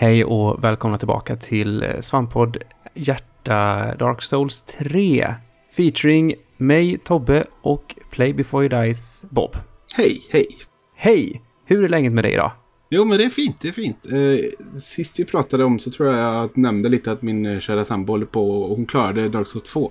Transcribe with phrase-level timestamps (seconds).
[0.00, 2.56] Hej och välkomna tillbaka till eh, Svamppodd
[2.94, 5.34] Hjärta Dark Souls 3.
[5.76, 9.56] Featuring mig, Tobbe och Play Before You Dies, Bob.
[9.96, 10.46] Hej, hej.
[10.96, 11.42] Hej!
[11.64, 12.52] Hur är läget med dig idag?
[12.90, 13.60] Jo, men det är fint.
[13.60, 14.06] Det är fint.
[14.12, 17.84] Eh, sist vi pratade om så tror jag jag nämnde lite att min eh, kära
[17.84, 19.90] sambo håller på och hon klarade Dark Souls 2.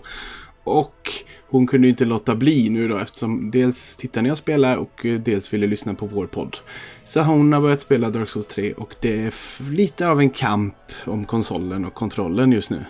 [0.70, 1.12] Och
[1.50, 5.06] hon kunde ju inte låta bli nu då eftersom dels tittar när jag spelar och
[5.06, 6.58] eh, dels ville lyssna på vår podd.
[7.04, 9.34] Så hon har börjat spela Dark Souls 3 och det är
[9.72, 12.86] lite av en kamp om konsolen och kontrollen just nu.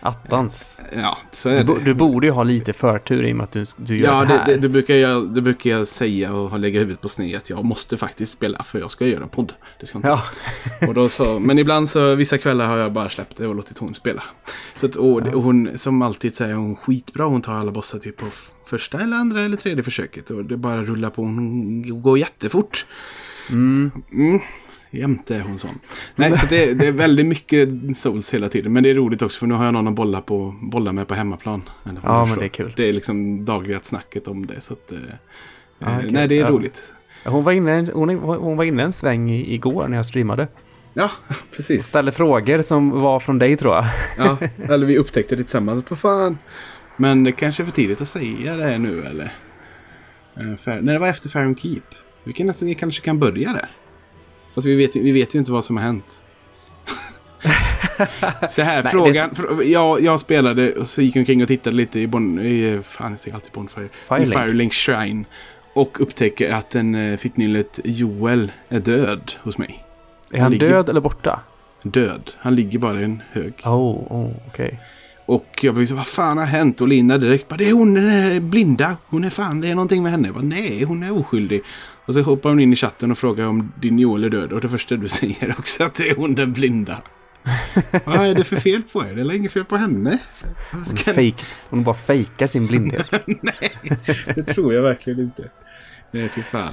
[0.00, 0.80] Attans.
[0.96, 1.84] Ja, så Du, är bo- det.
[1.84, 4.26] du borde ju ha lite förtur i och med att du, du gör Ja, det
[4.26, 4.46] det, här.
[4.46, 7.64] det, det, brukar jag, det brukar jag säga och lägga huvudet på sned att jag
[7.64, 9.52] måste faktiskt spela för jag ska göra podd.
[9.80, 10.22] Det ska inte Ja,
[10.88, 13.78] Och då så, men ibland så, vissa kvällar har jag bara släppt det och låtit
[13.78, 14.22] hon spela.
[14.76, 17.24] Så att, och, och hon, som alltid säger hon skitbra.
[17.24, 18.26] Hon tar alla bossar typ på
[18.66, 20.30] första eller andra eller tredje försöket.
[20.30, 21.22] Och det bara rullar på.
[21.22, 22.86] Hon går jättefort.
[23.50, 24.40] mm, Mm.
[24.90, 25.78] Jämte är hon sån.
[26.16, 28.72] Nej, så det, det är väldigt mycket souls hela tiden.
[28.72, 31.08] Men det är roligt också för nu har jag någon att bolla, på, bolla med
[31.08, 31.62] på hemmaplan.
[32.04, 32.72] Ja, men det är kul.
[32.76, 34.60] Det är liksom dagliga snacket om det.
[34.60, 34.98] Så att, eh,
[35.78, 36.10] Ja, eh, okej.
[36.12, 36.50] nej, det är Ja.
[36.50, 36.92] roligt.
[37.24, 40.48] hon, var inne, hon, hon var inne en sväng igår när jag streamade.
[40.94, 41.10] Ja,
[41.56, 41.86] precis.
[41.86, 43.84] Ställde frågor som var från dig tror jag.
[44.18, 44.36] Ja,
[44.74, 45.84] eller vi upptäckte det tillsammans.
[45.90, 46.38] Vad fan.
[46.96, 49.32] Men det kanske är för tidigt att säga det här nu eller?
[50.36, 51.82] Eh, Fair, när det var efter Farum Keep.
[52.24, 53.70] Vi, kan nästan, vi kanske kan börja där.
[54.54, 56.22] Fast vi vet, vi vet ju inte vad som har hänt.
[58.50, 59.30] Så här, Nej, frågan.
[59.30, 62.80] fr- Jag, jag spelade och så gick jag omkring och tittade lite i, bon, i
[62.84, 63.88] fan jag säger alltid Bonfire.
[64.08, 64.28] Firelink.
[64.28, 65.24] I Firelink Shrine.
[65.72, 69.84] Och upptäcker att den uh, fittnyllet Joel är död hos mig.
[70.30, 71.40] Är han ligger- död eller borta?
[71.82, 72.30] Död.
[72.38, 73.52] Han ligger bara i en hög.
[73.64, 74.80] Oh, oh okej.
[75.30, 76.80] Och jag blev så vad fan har hänt?
[76.80, 78.96] Och Linda direkt bara, det är hon, den är blinda.
[79.06, 80.28] Hon är fan, det är någonting med henne.
[80.28, 81.62] Jag bara, nej, hon är oskyldig.
[82.06, 84.52] Och så hoppar hon in i chatten och frågar om din Joel är död.
[84.52, 87.02] Och det första du säger också att det är hon den blinda.
[88.04, 89.14] vad är det för fel på er?
[89.14, 90.18] Det är inget fel på henne.
[90.72, 93.10] Hon, Ska- fake, hon bara fejkar sin blindhet.
[93.26, 93.72] nej,
[94.34, 95.50] det tror jag verkligen inte.
[96.10, 96.70] Nej, fy fan.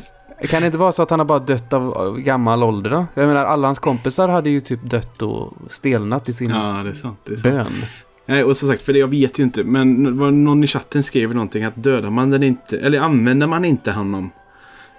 [0.50, 3.06] kan det inte vara så att han har bara dött av av gammal ålder då?
[3.14, 6.90] Jag menar, alla hans kompisar hade ju typ dött och stelnat i sin Ja, det
[6.90, 7.20] är sant.
[7.26, 7.54] Det är sant.
[7.70, 7.86] bön.
[8.30, 9.64] Nej, och som sagt, för det, jag vet ju inte.
[9.64, 13.66] Men var någon i chatten skrev någonting att dödar man den inte, eller använder man
[13.66, 14.32] inte honom.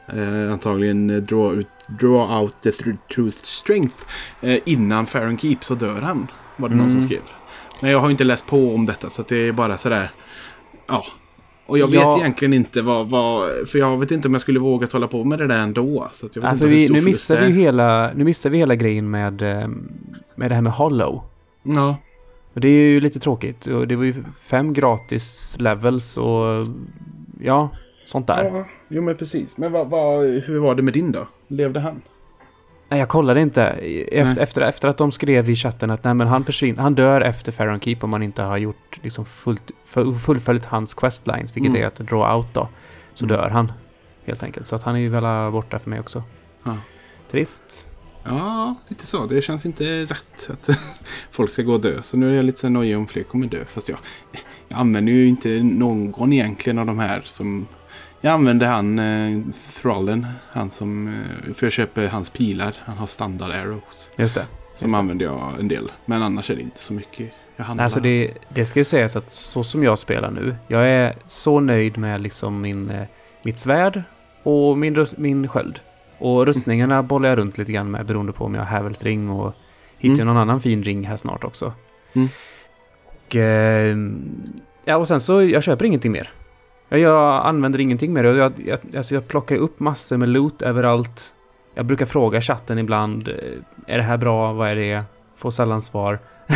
[0.07, 1.67] Eh, antagligen eh, draw, ut,
[2.01, 2.71] draw out the
[3.15, 3.97] truth strength.
[4.41, 6.27] Eh, innan Farron Keep så dör han.
[6.57, 7.09] Var det någon som Mm.
[7.09, 7.21] skrev.
[7.83, 10.11] Men jag har inte läst på om detta så att det är bara sådär.
[10.89, 11.05] Ja.
[11.67, 12.11] Och jag Ja.
[12.11, 15.25] vet egentligen inte vad, vad, för jag vet inte om jag skulle våga hålla på
[15.25, 16.09] med det där ändå.
[16.11, 18.75] Så jag vet Ja, inte vi, nu, missar vi ju hela, nu missar vi hela
[18.75, 19.69] grejen med, eh,
[20.37, 21.23] med det här med Hollow.
[21.63, 21.97] Ja.
[22.59, 23.67] Och det är ju lite tråkigt.
[23.67, 26.67] Och det var ju fem gratis levels och
[27.41, 27.69] ja,
[28.07, 28.45] sånt där.
[28.45, 28.65] ja.
[28.89, 29.57] Jo men precis.
[29.59, 31.27] Men vad, vad, hur var det med din då?
[31.49, 32.03] Levde han?
[32.89, 33.63] Nej, jag kollade inte.
[34.13, 37.21] Efter, efter, efter att de skrev i chatten att nej, men han, försvinner, han dör
[37.21, 41.71] efter Farron Keep om man inte har gjort liksom fullt, full, fullföljt hans questlines, vilket
[41.71, 41.83] Mm.
[41.83, 42.69] är att draw out då.
[43.15, 43.37] Så Mm.
[43.37, 43.73] dör han.
[44.27, 44.67] Helt enkelt.
[44.67, 46.23] Så att han är ju väl borta för mig också.
[46.65, 46.77] Ja.
[47.31, 47.88] Trist.
[48.29, 49.27] Ja, lite så.
[49.27, 50.69] Det känns inte rätt att
[51.31, 52.03] folk ska gå och dö.
[52.03, 53.65] Så nu är jag lite så nöjd om fler kommer dö.
[53.69, 53.99] Fast jag,
[54.69, 57.67] jag använder ju inte någon egentligen av de här som...
[58.21, 59.41] Jag använder han, eh,
[59.83, 61.09] Thrallen, han som...
[61.09, 62.75] Eh, för jag köper hans pilar.
[62.85, 64.11] Han har standard arrows.
[64.17, 64.47] Just det.
[64.75, 64.99] Som Just det.
[64.99, 65.93] använder jag en del.
[66.07, 67.33] Men annars är det inte så mycket.
[67.57, 71.61] Alltså det, det ska ju sägas att så som jag spelar nu, jag är så
[71.61, 73.07] nöjd med liksom min, eh,
[73.43, 74.03] mitt svärd
[74.43, 75.81] och min, min sköld.
[76.19, 79.31] Och rustningarna bollar jag runt lite grann med beroende på om jag har Havels ring
[79.31, 79.55] och
[79.99, 80.27] hittar Mm.
[80.27, 81.73] någon annan fin ring här snart också.
[82.13, 82.29] Mm.
[83.27, 83.97] Och, eh,
[84.85, 86.31] ja, och sen så, jag köper ingenting mer.
[86.89, 88.25] Jag, använder ingenting mer.
[88.25, 91.35] Jag, jag, alltså jag plockar upp massor med loot överallt.
[91.75, 93.35] Jag brukar fråga chatten ibland, eh,
[93.87, 95.03] är det här bra, vad är det?
[95.37, 96.19] Får sällan svar.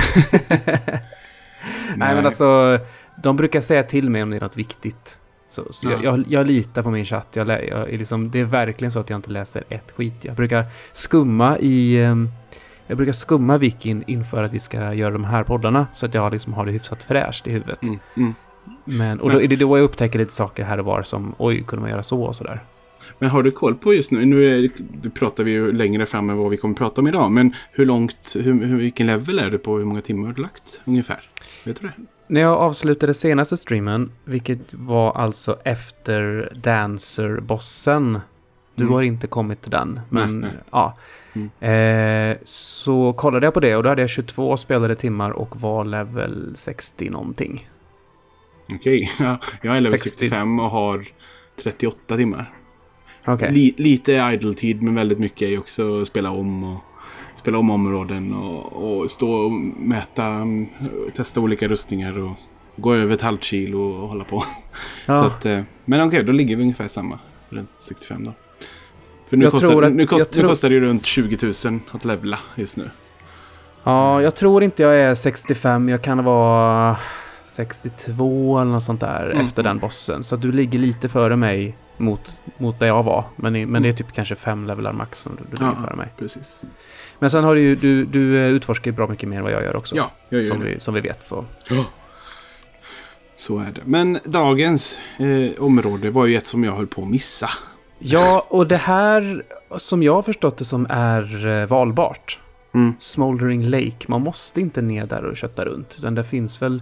[1.96, 2.14] Nej.
[2.14, 2.78] men alltså,
[3.22, 5.18] de brukar säga till mig om det är något viktigt.
[5.52, 6.16] Så, så jag, Ja.
[6.16, 7.28] jag, jag litar på min chatt.
[7.36, 10.14] Jag, jag liksom, det är verkligen så att jag inte läser ett skit.
[10.24, 12.02] Jag brukar skumma i...
[12.02, 12.28] ehm,
[12.86, 15.86] Jag brukar skumma wikin inför att vi ska göra de här poddarna.
[15.92, 17.82] Så att jag liksom har det hyfsat fräscht i huvudet.
[17.82, 18.34] Mm, mm.
[18.84, 21.64] Men, och då är det då jag upptäcker lite saker här och var som oj,
[21.66, 22.62] kunde man göra så och sådär.
[23.18, 24.70] Men har du koll på just nu, nu är,
[25.10, 28.36] pratar vi ju längre fram än vad vi kommer prata om idag, men hur långt,
[28.38, 31.20] hur, hur, vilken level är du på, hur många timmar har du lagt ungefär?
[31.64, 31.92] Vet du det?
[32.32, 38.20] När jag avslutade senaste streamen, vilket var alltså efter Dancer-bossen.
[38.74, 38.94] Du Mm.
[38.94, 40.50] har inte kommit till den, men nej.
[40.70, 40.96] ja.
[41.32, 42.30] Mm.
[42.30, 45.84] Eh, så kollade jag på det och då hade jag 22 spelade timmar och var
[45.84, 47.68] level 60 någonting.
[48.74, 50.08] Okej, ja, jag är level 60.
[50.10, 51.04] 65 och har
[51.62, 52.50] 38 timmar.
[53.26, 53.52] Okej.
[53.52, 56.80] Li, lite idle tid men väldigt mycket är också spela om och
[57.42, 60.66] spela om områden och, och stå och mäta, mm,
[61.16, 62.32] testa olika rustningar och
[62.76, 64.42] gå över ett halvt kilo och hålla på.
[65.06, 65.16] Ja.
[65.16, 67.18] Så att, eh, men okej, då ligger vi ungefär samma.
[67.48, 68.32] Runt 65 då.
[69.28, 71.80] För nu, Jag kostar, att- nu, kost, tror- nu kostar det ju runt 20 000
[71.90, 72.90] att levla just nu.
[73.84, 75.88] Ja, jag tror inte jag är 65.
[75.88, 76.96] Jag kan vara
[77.44, 79.70] 62 eller något sånt där Mm, efter mm.
[79.70, 80.24] den bossen.
[80.24, 83.24] Så du ligger lite före mig mot, mot där jag var.
[83.36, 86.08] Men, men det är typ kanske fem levelar max som du, du ligger före mig.
[86.18, 86.62] precis.
[87.22, 89.52] Men sen har du ju, du, du eh, utforskar ju bra mycket mer än vad
[89.52, 89.96] jag gör också.
[89.96, 90.66] Ja, jag gör som, det.
[90.66, 91.44] vi, som vi vet så.
[93.36, 93.80] Så är det.
[93.84, 97.50] Men dagens eh, område var ju ett som jag höll på att missa.
[97.98, 99.44] Ja, och det här
[99.76, 102.40] som jag har förstått det som är eh, valbart.
[102.74, 102.94] Mm.
[102.98, 104.06] Smoldering Lake.
[104.06, 105.94] Man måste inte ner där och kötta runt.
[105.98, 106.78] Utan det finns väl...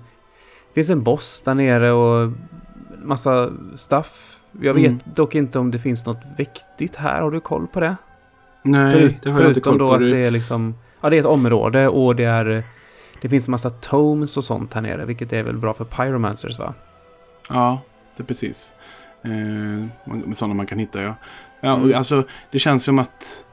[0.69, 2.33] Det finns en boss där nere och
[3.03, 4.41] massa stuff.
[4.61, 5.01] Jag vet Mm.
[5.15, 7.23] dock inte om det finns något viktigt här.
[7.23, 7.97] Har du koll på det?
[8.63, 9.95] Nej, Förut, det har jag inte förutom koll då på.
[9.95, 10.75] att Det- det är liksom...
[11.01, 12.63] Ja, det är ett område och det är...
[13.23, 15.05] Det finns en massa tomes och sånt här nere.
[15.05, 16.75] Vilket är väl bra för pyromancers va?
[17.49, 17.81] Ja,
[18.17, 18.75] det är precis.
[19.25, 21.15] Eh, sådana man kan hitta, ja.
[21.61, 21.95] ja Mm.
[21.95, 23.45] alltså, det känns som att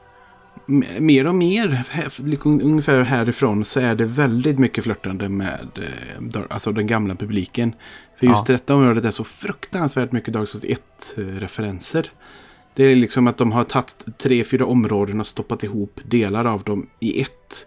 [1.00, 1.84] mer och mer,
[2.44, 5.68] ungefär härifrån, så är det väldigt mycket flörtande med
[6.34, 7.74] eh, alltså den gamla publiken.
[8.16, 8.52] För just Ja.
[8.54, 12.06] detta området är så fruktansvärt mycket Dark Souls 1-referenser.
[12.78, 16.62] Det är liksom att de har tagit tre, fyra områden och stoppat ihop delar av
[16.62, 17.66] dem i ett.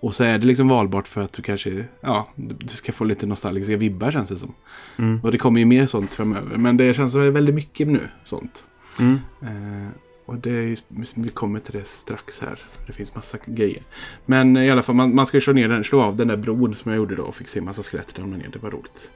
[0.00, 3.26] Och så är det liksom valbart för att du kanske, ja, du ska få lite
[3.26, 4.54] nostalgiska vibbar känns det som.
[4.96, 5.20] Mm.
[5.22, 6.56] Och det kommer ju mer sånt framöver.
[6.56, 8.64] Men det känns som det är väldigt mycket nu sånt.
[8.98, 9.18] Mm.
[9.42, 9.88] Eh,
[10.26, 10.76] och det är, ju-
[11.14, 12.58] vi kommer till det strax här.
[12.86, 13.82] Det finns massa grejer.
[14.26, 16.74] Men i alla fall, man, man ska slå, ner den, slå av den där bron
[16.74, 18.48] som jag gjorde då och fick se massa skelett ramla ner.
[18.52, 19.10] Det var roligt.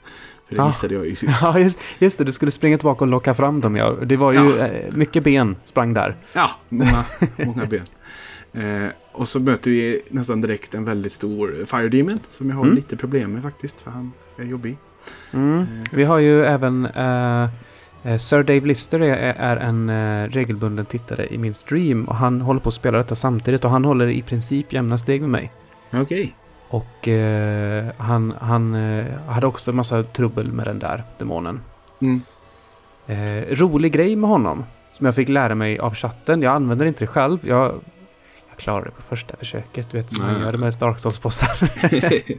[0.49, 0.67] För det Ah.
[0.67, 1.39] missade jag ju sist.
[1.43, 2.25] Ja, just, just det.
[2.25, 3.77] Du skulle springa tillbaka och locka fram dem.
[3.77, 3.91] Ja.
[4.03, 4.67] Det var ju Ja.
[4.67, 6.17] eh, mycket ben sprang där.
[6.33, 7.05] Ja, många,
[7.45, 7.83] många ben.
[8.53, 12.19] Eh, och så möter vi nästan direkt en väldigt stor Fire Demon.
[12.31, 12.77] Som jag har Mm.
[12.77, 13.81] lite problem med faktiskt.
[13.81, 14.77] För han är jobbig.
[15.33, 15.67] Mm.
[15.93, 17.49] Vi har ju även eh,
[18.03, 22.41] eh, Sir Dave Lister är, är en eh, regelbunden tittare i min stream och han
[22.41, 25.53] håller på att spela detta samtidigt och han håller i princip jämna steg med mig.
[25.93, 26.35] Okej.
[26.75, 31.61] Och eh, han, han eh, hade också en massa trubbel med den där demonen.
[32.01, 32.23] Mm.
[33.07, 36.43] Eh, rolig grej med honom som jag fick lära mig av chatten.
[36.43, 37.39] Jag använder inte det själv.
[37.49, 37.65] Jag,
[38.51, 39.91] jag klarade det på första försöket.
[39.91, 41.71] Du vet som man gör det med Dark Souls-bossar.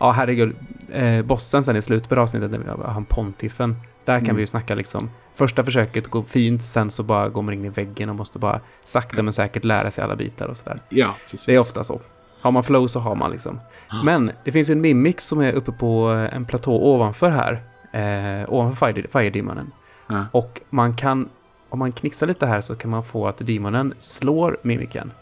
[0.00, 0.56] Ja, herregud.
[0.92, 3.76] Eh, bossen sen i slutet på avsnittet, han pontiffen.
[4.04, 4.36] Där kan Mm.
[4.36, 5.10] vi ju snacka liksom.
[5.34, 8.60] Första försöket går fint, sen så bara går man in i väggen och måste bara
[8.84, 10.80] sakta men säkert lära sig alla bitar och sådär.
[10.88, 11.46] ja, precis.
[11.46, 12.00] Det är ofta så.
[12.42, 13.60] Har man flow så har man liksom.
[14.04, 17.62] Men det finns ju en mimic som är uppe på eh, en platå ovanför här.
[17.92, 19.66] Eh, ovanför Fire, Fire.
[20.06, 20.26] Ja.
[20.32, 21.28] Och man kan,
[21.68, 25.12] om man knixar lite här så kan man få att demonen slår mimiken.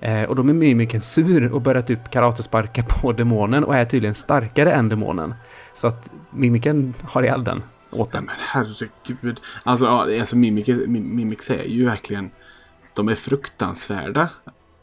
[0.00, 4.14] Eh, och då är mimiken sur och börjar typ karatesparka på demonen och är tydligen
[4.14, 5.34] starkare än demonen.
[5.72, 8.24] Så att mimiken har ihjäl den åt den.
[8.24, 9.40] men herregud.
[9.62, 12.30] Alltså, ja, alltså Mimics, Mimics är ju verkligen...
[12.94, 14.28] De är fruktansvärda.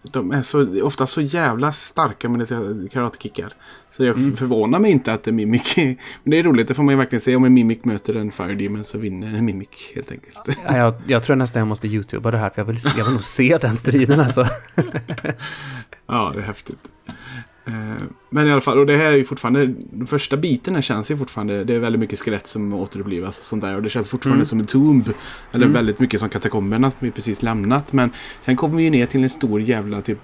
[0.04, 2.60] De är så, ofta så jävla starka med dessa
[2.92, 3.54] karatekickar.
[3.90, 4.36] Så jag Mm.
[4.36, 5.76] förvånar mig inte att en Mimic...
[5.78, 7.36] Men det är roligt, det får man ju verkligen se.
[7.36, 10.38] Om en Mimic möter en Fire Demon så vinner en Mimic helt enkelt.
[10.66, 13.06] Ja, jag, jag tror nästan jag måste youtuba det här för jag vill, se- jag
[13.06, 14.48] vill nog se den striden alltså.
[16.08, 16.80] ja, det är häftigt.
[17.66, 17.74] Eh,
[18.30, 21.12] Men i alla fall, och det här är ju fortfarande, den första biten här känns
[21.12, 23.76] ju fortfarande, det är väldigt mycket skelett som återupplivas och sånt där.
[23.76, 24.46] Och det känns fortfarande Mm.
[24.46, 25.10] som en tomb.
[25.52, 25.74] Eller Mm.
[25.74, 27.94] väldigt mycket som katakomberna vi precis lämnat.
[27.94, 28.10] Men
[28.42, 30.20] sen kommer vi ju ner till en stor jävla typ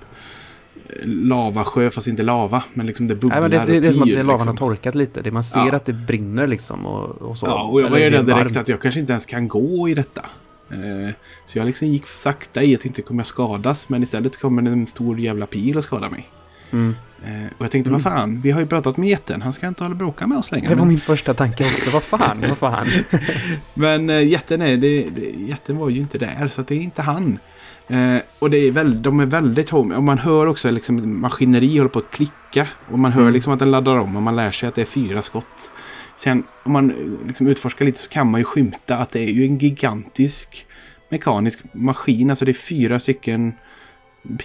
[0.89, 2.63] eh, lavasjö, fast inte lava.
[2.73, 4.47] Men liksom det bubblar Nej, det, det, det är som att lavan liksom.
[4.47, 5.21] har torkat lite.
[5.21, 5.75] Det man ser Ja.
[5.75, 7.45] att det brinner liksom och, och så.
[7.45, 9.93] Ja, och jag var ju rädd direkt att jag kanske inte ens kan gå i
[9.93, 10.25] detta.
[10.71, 11.13] Eh,
[11.45, 13.89] Så jag liksom gick sakta i, jag tänkte kommer jag skadas?
[13.89, 16.27] Men istället kommer en stor jävla pil och skada mig.
[16.71, 16.95] Mm.
[17.23, 19.83] Eh, Och jag tänkte, vad fan, vi har ju pratat med jätten, han ska inte
[19.83, 20.67] hålla bråka med oss längre.
[20.67, 21.89] Det var Men, min första tanke också.
[21.91, 22.87] Vad fan, vad fan.
[23.73, 27.01] men eh, jätten, är, det, det, jätten var ju inte där, så det är inte
[27.01, 27.39] han.
[27.87, 29.95] Eh, och det är väl, de är väldigt home.
[29.95, 32.67] Och man hör också liksom maskineri håller på att klicka.
[32.91, 33.33] Och man hör Mm.
[33.33, 35.71] liksom att den laddar om och man lär sig att det är fyra skott.
[36.15, 39.31] Sen om man eh, liksom utforskar lite så kan man ju skymta att det är
[39.33, 40.65] ju en gigantisk
[41.09, 42.29] mekanisk maskin.
[42.29, 43.53] Alltså det är fyra stycken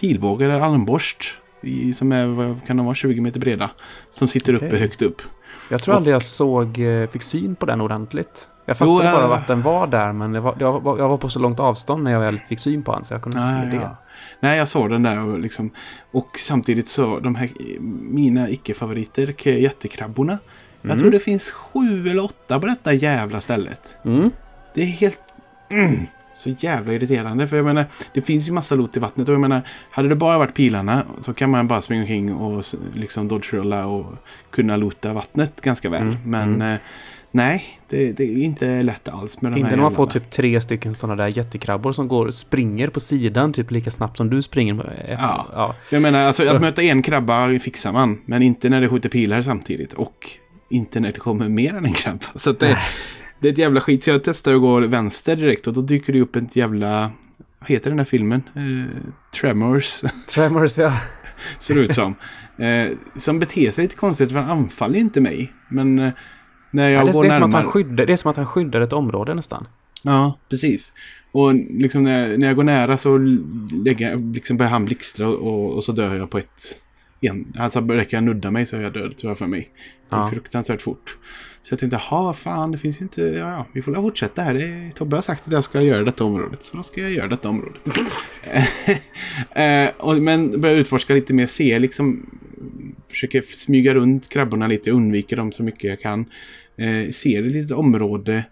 [0.00, 1.38] pilbågar eller armborst.
[1.62, 3.71] I, som är, vad kan de vara, 20 meter breda.
[4.11, 4.78] Som sitter uppe Okej.
[4.81, 5.23] högt upp.
[5.71, 8.49] Jag tror aldrig jag såg, eh, fick syn på den ordentligt.
[8.66, 9.42] Jag Jo, fattade bara äh.
[9.42, 12.04] att den var där, men det var, jag, var, jag var på så långt avstånd
[12.04, 13.76] när jag väl fick syn på den, så jag kunde inte Ah, se det.
[13.76, 13.97] ja.
[14.40, 15.71] Nej, jag såg den där och liksom.
[16.11, 17.50] Och samtidigt så de här
[18.12, 20.38] mina icke-favoriter, jättekrabborna.
[20.81, 20.99] Jag Mm.
[21.00, 23.97] tror det finns sju eller åtta på detta jävla stället.
[24.04, 24.31] Mm.
[24.75, 25.21] Det är helt...
[25.71, 26.07] Mm.
[26.35, 27.49] Så jävla irriterande.
[27.49, 27.85] För jag menar,
[28.15, 29.29] det finns ju massa loot i vattnet.
[29.29, 32.65] Och jag menar, hade det bara varit pilarna så kan man bara springa omkring och
[32.95, 34.07] liksom dodge-rulla och
[34.51, 36.03] kunna loota vattnet ganska väl.
[36.03, 36.79] Mm, Men eh,
[37.31, 40.61] nej, det, det är inte lätt alls med de Inte när man får typ tre
[40.61, 44.91] stycken sådana där jättekrabbor som går springer på sidan typ lika snabbt som du springer.
[44.91, 45.12] Efter.
[45.12, 45.47] Ja.
[45.55, 45.75] Ja.
[45.91, 48.21] Jag menar, alltså att möta en krabba fixar man.
[48.25, 49.93] Men inte när det skjuter pilar samtidigt.
[49.93, 50.29] Och
[50.71, 52.27] inte när det kommer mer än en krabba.
[52.35, 52.79] Så det,
[53.43, 54.05] det är ett jävla skit.
[54.05, 57.11] Så jag testar att gå vänster direkt och då dyker det upp ett jävla...
[57.59, 58.43] Vad heter den där filmen?
[58.55, 60.03] Eh, Tremors.
[60.35, 60.93] Tremors, ja.
[61.59, 62.15] ser det ut som.
[62.57, 65.53] Eh, som beter sig lite konstigt för han anfaller inte mig.
[65.69, 66.13] Men eh,
[66.71, 67.63] när jag ja det, går det, är som att närmare...
[67.63, 69.67] han skyddar, det är som att han skyddar ett område nästan.
[70.03, 70.93] Ja, precis.
[71.33, 73.19] Och liksom när, när jag går nära så
[73.85, 76.79] lägger, liksom börjar han blixtra och, och så dör jag på ett...
[77.29, 79.69] En, alltså räcker jag nudda mig så är jag död tror jag för mig.
[80.11, 80.31] Det är Ja.
[80.31, 81.17] fruktansvärt fort.
[81.62, 83.23] Så jag tänkte, vad fan, det finns ju inte...
[83.23, 84.55] Ja, ja, vi får väl fortsätta här.
[84.55, 86.62] Det, Tobbe har sagt att jag ska göra detta området.
[86.62, 87.83] Så då ska jag göra detta området.
[89.50, 92.26] eh, och, men börjar utforska lite mer, se liksom...
[93.11, 96.21] Försöker smyga runt krabborna lite, undviker dem så mycket jag kan.
[96.76, 98.45] Eh, ser ett litet område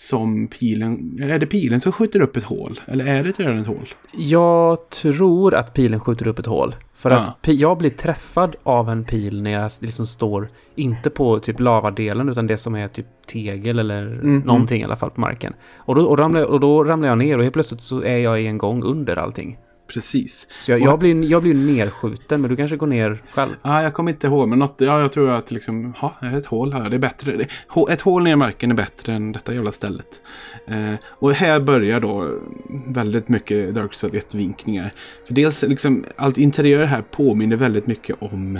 [0.00, 1.18] som pilen...
[1.22, 2.80] Är det pilen som skjuter upp ett hål?
[2.86, 3.88] Eller är det redan ett hål?
[4.16, 6.74] Jag tror att pilen skjuter upp ett hål.
[6.94, 7.16] För Ja.
[7.16, 12.28] att jag blir träffad av en pil när jag liksom står, inte på typ lavadelen,
[12.28, 14.38] utan det som är typ tegel eller Mhm.
[14.46, 15.52] någonting i alla fall på marken.
[15.76, 18.42] Och då, och, ramlar, och då ramlar jag ner och helt plötsligt så är jag
[18.42, 19.58] i en gång under allting.
[19.88, 20.48] Precis.
[20.60, 23.52] Så jag, jag, blir, jag blir nerskjuten, men du kanske går ner själv.
[23.62, 26.72] Ja, jag kommer inte ihåg, men något, ja, jag tror att liksom, ha, ett hål
[26.72, 27.36] här, det är bättre.
[27.36, 27.48] Det,
[27.92, 30.22] ett hål ner i marken är bättre än detta jävla stället.
[30.66, 32.38] Eh, och här börjar då
[32.86, 34.92] väldigt mycket Dark Souls 1-vinkningar.
[35.26, 38.54] För dels liksom, allt interiör här påminner väldigt mycket om,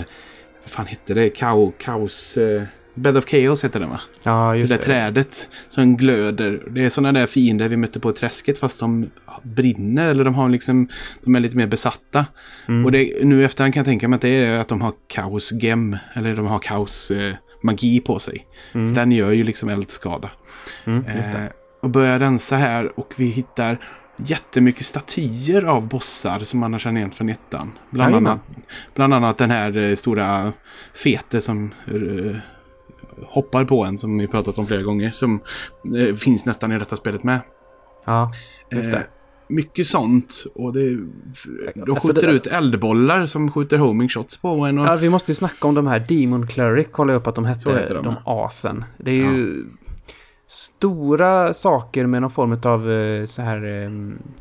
[0.63, 1.29] vad fan hette det?
[1.29, 2.37] Kao, kaos...
[2.37, 2.63] Eh,
[2.99, 3.99] Bed of Chaos heter den va?
[4.23, 4.83] Ja, Det just där det.
[4.83, 6.63] trädet som glöder.
[6.71, 9.09] Det är sådana där fiender vi mötte på träsket fast de
[9.43, 10.87] brinner eller de har liksom
[11.23, 12.25] de är lite mer besatta.
[12.67, 12.85] Mm.
[12.85, 15.51] Och det, nu efterhand kan jag tänka mig att det är att de har kaos
[15.51, 18.47] gem eller de har kaos eh, magi på sig.
[18.73, 18.93] Mm.
[18.93, 20.29] Den gör ju liksom eldskada.
[20.85, 21.37] Mm, det.
[21.39, 21.43] Eh,
[21.81, 23.77] och börjar rensa här och vi hittar
[24.17, 27.71] jättemycket statyer av bossar som man har känner igen från ettan.
[27.89, 28.39] Bland, annat,
[28.95, 30.53] bland annat den här eh, stora
[31.03, 32.37] fete som eh,
[33.27, 35.11] hoppar på en som vi pratat om flera gånger.
[35.11, 35.39] Som
[35.97, 37.39] eh, finns nästan i detta spelet med.
[38.05, 38.31] Ja,
[38.71, 38.97] just det.
[38.97, 39.03] Eh,
[39.49, 40.43] mycket sånt.
[40.55, 40.89] Och det,
[41.75, 44.79] de Alltså, skjuter det- ut eldbollar som skjuter homing shots på en.
[44.79, 47.45] Och, Ja, vi måste ju snacka om de här Demon Cleric, kolla upp att de
[47.45, 48.45] hette, heter de, de ja.
[48.45, 48.85] asen.
[48.97, 49.65] Det är ju
[50.47, 53.91] stora saker med någon form av eh, så här, eh,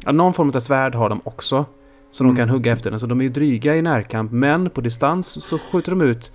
[0.05, 1.65] ja, någon form av svärd har de också.
[2.11, 2.37] Så de Mm.
[2.37, 5.59] kan hugga efter den, så de är ju dryga i närkamp, men på distans så
[5.59, 6.33] skjuter de ut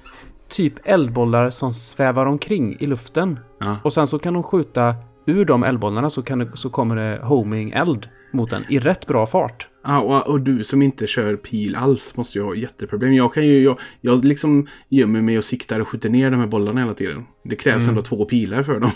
[0.53, 3.39] typ eldbollar som svävar omkring i luften.
[3.59, 3.77] Ja.
[3.83, 4.95] Och sen så kan de skjuta
[5.25, 9.67] ur de eldbollarna så, kan så kommer det homing-eld mot den i rätt bra fart.
[9.85, 13.13] Ja, och, och du som inte kör pil alls måste ju ha jätteproblem.
[13.13, 16.47] Jag kan ju, jag, jag liksom gömmer mig och siktar och skjuter ner de här
[16.47, 17.25] bollarna hela tiden.
[17.43, 17.89] Det krävs Mm.
[17.89, 18.91] ändå två pilar för dem.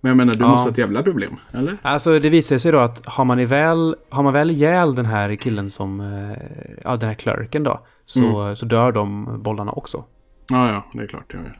[0.00, 0.48] Men jag menar, du Ja.
[0.48, 1.76] måste ha ett jävla problem, eller?
[1.82, 5.34] Alltså det visar sig då att har man, väl, har man väl ihjäl den här
[5.36, 6.36] killen som, eh,
[6.84, 10.04] ja den här clerken då, så, så dör de bollarna också.
[10.48, 11.58] Ja, ja, det är klart jag gör.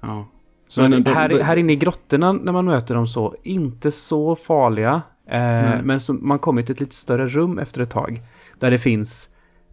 [0.00, 0.28] Ja.
[0.68, 4.36] Så Men att de- här, inne i grottorna när man möter dem så, inte så
[4.36, 5.02] farliga.
[5.26, 8.22] Eh, men så, man kommer till ett lite större rum efter ett tag.
[8.58, 9.30] Där det finns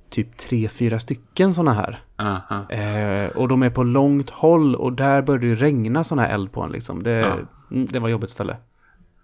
[0.09, 2.01] typ tre, fyra stycken sådana här.
[2.17, 2.69] Aha.
[2.71, 6.51] Eh, och de är på långt håll och där börjar det regna sån här eld
[6.51, 7.03] på en liksom.
[7.03, 7.37] Det, Ja.
[7.71, 8.57] mm, det var jobbigt ställe.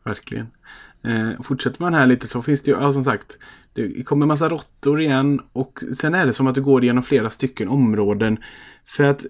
[0.06, 0.48] Verkligen.
[1.04, 3.38] Eh, fortsätter man här lite så finns det ju, ja, som sagt,
[3.74, 7.30] det kommer massa råttor igen och sen är det som att du går igenom flera
[7.30, 8.38] stycken områden.
[8.98, 9.30] För att eh,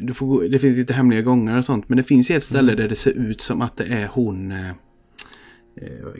[0.00, 2.42] du får gå, det finns lite hemliga gångar och sånt, men det finns ju ett
[2.42, 2.82] ställe Mm.
[2.82, 4.74] där det ser ut som att det är hon eh, eh,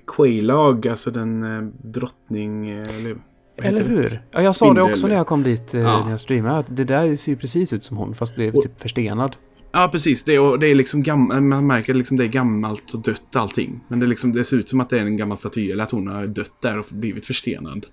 [0.06, 2.70] Quailag, alltså den eh, drottning...
[2.70, 3.16] Eh, eller
[3.56, 3.88] Eller det?
[3.88, 4.22] hur?
[4.30, 4.82] Ja, jag sa det Spindel.
[4.92, 6.04] också när jag kom dit eh, Ja.
[6.04, 6.56] när jag streamade.
[6.58, 9.36] Att det där ser ju precis ut som hon, fast det är Och- typ förstenad.
[9.76, 10.22] Ja, precis.
[10.22, 11.04] Det är, och det är liksom
[11.40, 13.80] man märker liksom det är gammalt och dött allting.
[13.88, 15.90] Men det, liksom, det ser ut som att det är en gammal staty eller att
[15.90, 17.86] hon har dött där och blivit förstenad.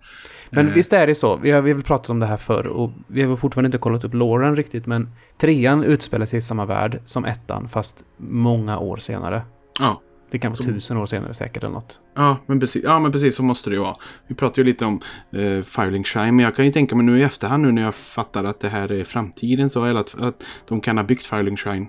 [0.49, 0.73] Men Eh.
[0.73, 1.35] visst är det så.
[1.37, 3.77] Vi har, vi har väl pratat om det här förr och vi har fortfarande inte
[3.77, 4.85] kollat upp Lauren riktigt.
[4.85, 9.41] Men trean utspelar sig i samma värld som ettan, fast många år senare.
[9.79, 10.01] Ja.
[10.31, 12.01] Det kan vara Som- tusen år senare säkert eller något.
[12.15, 13.95] Ja men, precis, ja, men precis så måste det ju vara.
[14.27, 17.19] Vi pratade ju lite om eh, Firelink Shrine, men jag kan ju tänka mig nu
[17.19, 20.43] i efterhand nu när jag fattar att det här är framtiden så, eller att, att
[20.67, 21.87] de kan ha byggt Firelink Shrine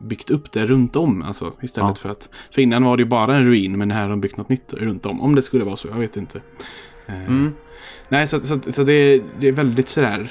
[0.00, 1.94] byggt upp det runt om alltså istället Ja.
[1.94, 4.36] för att för innan var det ju bara en ruin men här har de byggt
[4.36, 6.40] något nytt runt om om det skulle vara så jag vet inte.
[7.06, 7.52] Eh, Mm.
[8.08, 10.30] Nej så, så, så det, det är väldigt sådär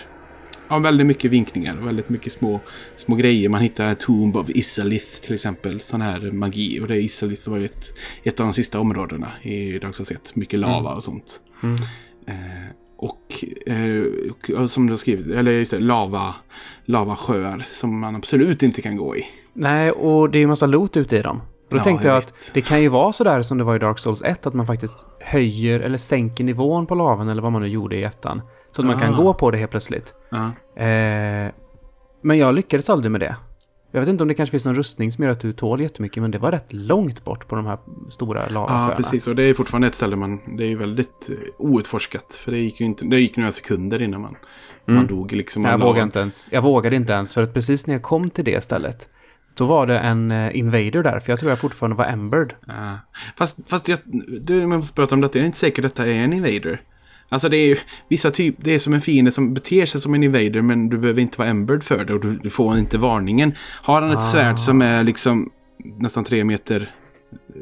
[0.70, 2.60] Ja, väldigt mycket vinkningar och väldigt mycket små,
[2.98, 3.50] små grejer.
[3.50, 5.82] Man hittar Tomb of Isalith till exempel.
[5.82, 6.80] Sån här magi.
[6.82, 7.86] Och det Isalith var ju ett,
[8.24, 10.36] ett av de sista områdena i Dark Souls 1.
[10.36, 10.94] Mycket lava Mm.
[10.98, 11.40] och sånt.
[11.64, 11.76] Mm.
[12.28, 16.36] Eh, och, eh, som du har skrivit, eller just det, lava,
[16.86, 19.22] lavasjöar som man absolut inte kan gå i.
[19.54, 21.42] Nej, och det är ju massa loot ute i dem.
[21.70, 23.80] Då Ja, tänkte jag jag att det kan ju vara sådär som det var i
[23.80, 27.62] Dark Souls 1, att man faktiskt höjer eller sänker nivån på lavan eller vad man
[27.62, 28.42] nu gjorde i ettan.
[28.76, 29.18] Så att man kan Ah.
[29.18, 30.14] gå på det helt plötsligt.
[30.30, 30.46] Ja.
[30.84, 31.52] Eh,
[32.22, 33.36] men jag lyckades aldrig med det.
[33.92, 36.22] Jag vet inte om det kanske finns någon rustning som gör att du tål jättemycket,
[36.22, 37.78] men det var rätt långt bort på de här
[38.10, 38.90] stora lavasjöarna.
[38.90, 39.28] ja, precis.
[39.28, 42.34] Och det är fortfarande ett ställe man, det är ju väldigt eh, outforskat.
[42.44, 44.36] För det gick ju inte, det gick några sekunder innan man,
[44.88, 44.96] Mm.
[44.98, 45.66] man dog liksom.
[45.66, 48.46] Jag, vågade inte ens, jag vågade inte ens, för att precis när jag kom till
[48.46, 49.10] det stället,
[49.58, 52.54] då var det en eh, invader där, för jag tror jag fortfarande var embered.
[52.68, 53.00] Ja.
[53.38, 54.00] Fast, fast jag,
[54.42, 55.38] du jag måste prata om detta.
[55.38, 56.82] Jag är inte säker att detta är en invader.
[57.30, 57.78] Alltså det är ju
[58.10, 60.98] vissa typ, det är som en fiende som beter sig som en invader men du
[60.98, 63.54] behöver inte vara embered för det och du, du får inte varningen.
[63.82, 64.22] Har han ett Ah.
[64.22, 65.52] svärd som är liksom
[65.84, 66.92] nästan tre meter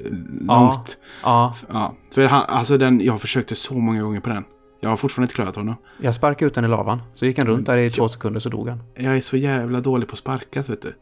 [0.06, 0.98] eh, långt.
[1.24, 1.96] Ja, Ja.
[2.16, 4.44] För han, alltså den, jag försökte så många gånger på den.
[4.80, 5.76] Jag har fortfarande inte klarat honom.
[6.02, 7.02] jag sparkade ut den i lavan.
[7.16, 8.84] Så gick han runt där i två sekunder så dog han.
[8.96, 10.94] Jag är så jävla dålig på att sparkas vet du.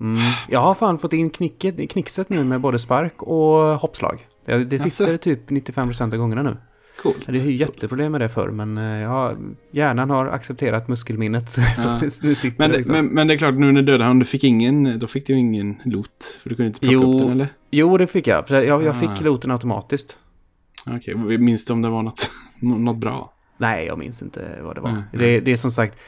[0.00, 0.20] Mm.
[0.48, 4.26] Jag har fan fått in knicket, knickset nu med både spark och hoppslag.
[4.46, 5.18] Det, det sitter Jaså?
[5.22, 6.56] typ 95% av gångerna nu.
[7.02, 7.26] Coolt.
[7.28, 9.36] Det är ju jätteproblem med det förr, men eh, jag har,
[9.70, 11.50] hjärnan har accepterat muskelminnet.
[11.50, 11.92] så Ja.
[11.92, 12.96] att det, nu sitter Men, det det, liksom.
[12.96, 15.76] men, men det är klart, nu när honom, du fick ingen, då fick du ingen
[15.84, 16.38] loot.
[16.42, 17.12] För du kunde inte plocka Jo.
[17.14, 17.46] upp den eller?
[17.70, 18.48] Jo, det fick jag.
[18.48, 19.00] För jag, jag Ah.
[19.00, 20.18] fick looten automatiskt.
[20.86, 23.32] Okej, minns du om det var något, något bra?
[23.58, 24.90] Nej, jag minns inte vad det var.
[24.90, 25.98] Mm, Det, det är som sagt,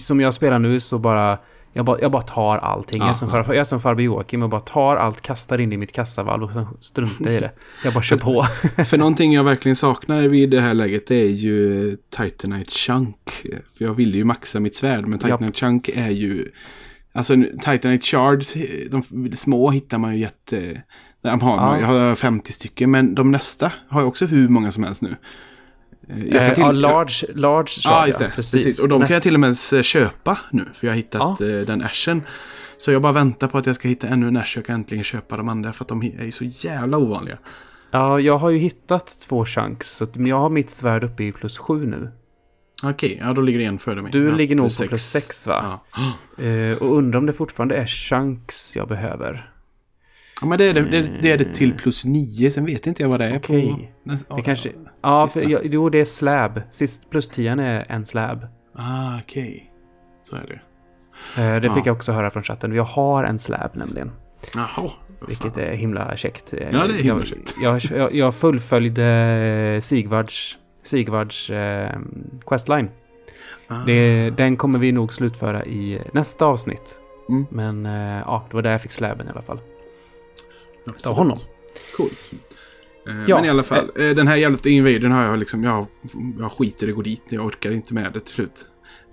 [0.00, 1.38] som jag spelar nu så bara...
[1.76, 3.00] Jag bara, jag bara tar allting.
[3.00, 5.72] Jag är, som far, jag är som farbror Joakim och bara tar allt, kastar in
[5.72, 7.50] i mitt kassavalv och struntar i det.
[7.84, 8.42] Jag bara kör på.
[8.88, 13.30] För någonting jag verkligen saknar vid det här läget det är ju Titanite Chunk.
[13.78, 16.50] För jag ville ju maxa mitt svärd men Titanite Chunk är ju...
[17.12, 18.54] Alltså Titanite Shards,
[18.90, 20.82] de små hittar man ju jätte...
[21.22, 21.80] Där har man, Ja.
[21.80, 25.16] Jag har 50 stycken men de nästa har jag också hur många som helst nu.
[26.08, 28.32] Eh, Jag Eh, till, ja, large, large shard, Ja, just det.
[28.34, 28.78] Precis.
[28.80, 30.64] Och de kan jag Näst- till och med köpa nu.
[30.74, 32.22] För jag har hittat eh, den ashen.
[32.78, 34.52] Så jag bara väntar på att jag ska hitta ännu en ash.
[34.56, 35.72] Jag kan äntligen köpa de andra.
[35.72, 37.38] För att de är så jävla ovanliga.
[37.90, 39.90] Ja, jag har ju hittat två chunks.
[39.90, 42.10] Så jag har mitt svärd uppe i plus sju nu.
[42.82, 44.12] Okej, ja då ligger det en före mig.
[44.12, 45.80] Du ja, ligger nog på plus sex va?
[46.38, 46.44] Ja.
[46.44, 49.50] Eh, och undrar om det fortfarande är chunks jag behöver.
[50.40, 52.50] Ja, men det är det, det, det är det till plus nio.
[52.50, 53.90] Sen vet inte jag vad det är Okej.
[54.04, 54.10] på...
[54.10, 54.72] näst- Det kanske...
[55.02, 56.60] Ja, för, jo det är slab.
[56.70, 58.46] Sist plus 10 är en slab.
[58.74, 59.72] Ah, okej.
[60.22, 60.60] Så är det.
[61.42, 61.74] Eh, det Ja.
[61.74, 62.74] fick jag också höra från chatten.
[62.74, 64.10] Jag har en slab nämligen.
[64.56, 64.90] Jaha.
[65.28, 66.54] Vilket är himla käckt.
[66.54, 67.54] Eh, Ja, det är himla jag, käckt.
[67.62, 71.98] Jag, jag, jag fullföljde Sigvards, Sigvards eh,
[72.46, 72.88] questline.
[73.68, 73.74] Ah.
[73.86, 77.00] Det, den kommer vi nog slutföra i nästa avsnitt.
[77.28, 77.46] Mm.
[77.50, 79.60] Men eh, ja, det var där jag fick släben i alla fall.
[80.86, 81.06] Absolut.
[81.06, 81.38] av honom.
[81.96, 82.32] Coolt.
[83.08, 85.86] Eh, Ja, men i alla fall, eh, den här jävla invadern har jag liksom, jag,
[86.38, 87.22] jag skiter i att gå dit.
[87.28, 88.66] Jag orkar inte med det till slut.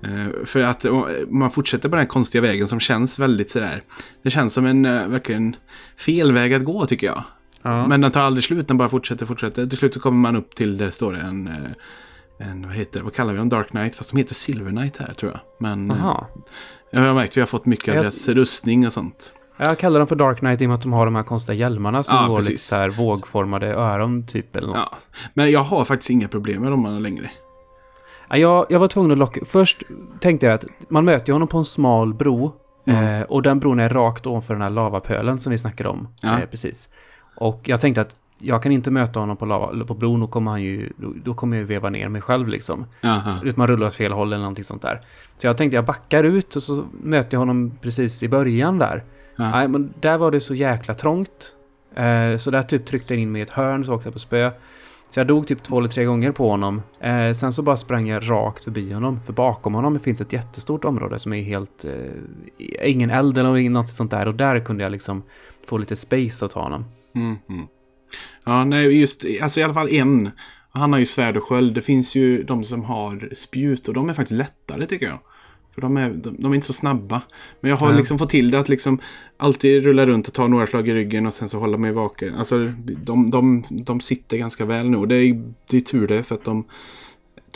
[0.04, 3.82] Eh, för att eh, man fortsätter på den här konstiga vägen som känns väldigt sådär.
[4.24, 5.56] Det känns som en eh, verkligen
[5.98, 7.24] fel väg att gå tycker jag.
[7.62, 7.88] Ja.
[7.88, 9.68] Men den tar aldrig slut, den bara fortsätter, fortsätter.
[9.68, 13.02] Till slut så kommer man upp till, där står det en, eh, en vad heter
[13.02, 13.50] vad kallar vi den?
[13.50, 15.40] Dark Knight, fast de heter Silver Knight här tror jag.
[15.60, 16.28] Men eh, Aha.
[16.92, 19.34] jag har märkt att vi har fått mycket av deras rustning och sånt.
[19.58, 21.56] Jag kallar dem för Dark Knight i och med att de har de här konstiga
[21.56, 22.68] hjälmarna som Ja, går lite precis.
[22.68, 24.78] så här vågformade öron typ eller något.
[24.78, 24.98] Ja.
[25.34, 27.32] Men jag har faktiskt inga problem med dem längre.
[28.30, 29.42] Ja, Jag, jag var tvungen att locka...
[29.46, 29.84] Först
[30.20, 32.52] tänkte jag att man möter ju honom på en smal bro.
[32.86, 33.22] Mm.
[33.22, 36.08] Eh, och den bron är rakt ovanför den här lavapölen som vi snackade om.
[36.22, 36.39] Ja.
[36.39, 36.89] Eh, precis.
[37.36, 40.52] Och jag tänkte att jag kan inte möta honom på, lava, på bron, då kommer,
[40.52, 42.86] han ju, då, då kommer jag ju veva ner mig själv liksom.
[43.02, 43.39] Jaha.
[43.44, 45.02] Ut man rullar åt fel håll eller någonting sånt där.
[45.38, 49.04] Så jag tänkte jag backar ut och så möter jag honom precis i början där.
[49.36, 49.52] Ja.
[49.52, 51.56] Nej, men där var det så jäkla trångt.
[51.96, 54.19] Eh, så där typ tryckte jag in mig i ett hörn så åkte jag på
[54.19, 54.52] spö.
[55.10, 56.82] Så jag dog typ två eller tre gånger på honom.
[57.00, 59.19] Eh, sen så bara sprang jag rakt förbi honom.
[59.26, 61.86] För bakom honom finns ett jättestort område som är helt...
[61.86, 64.28] Eh, ingen eld eller något sånt där.
[64.28, 65.24] Och där kunde jag liksom
[65.67, 66.86] få lite space att ta honom.
[67.15, 67.67] Mm, mm.
[68.43, 70.32] Ja, nej, just alltså i alla fall en.
[70.72, 71.76] Han har ju svärd och sköld.
[71.76, 75.19] Det finns ju de som har spjut och de är faktiskt lättare tycker jag.
[75.74, 77.22] För de är, de, de är inte så snabba.
[77.60, 77.98] Men jag har Nej.
[77.98, 79.00] liksom fått till det att liksom
[79.38, 82.36] alltid rulla runt och ta några slag i ryggen och sen så hålla mig vaken.
[82.36, 82.72] Alltså
[83.04, 84.98] de, de, de sitter ganska väl nu.
[84.98, 86.64] Och det är, det är tur det för att de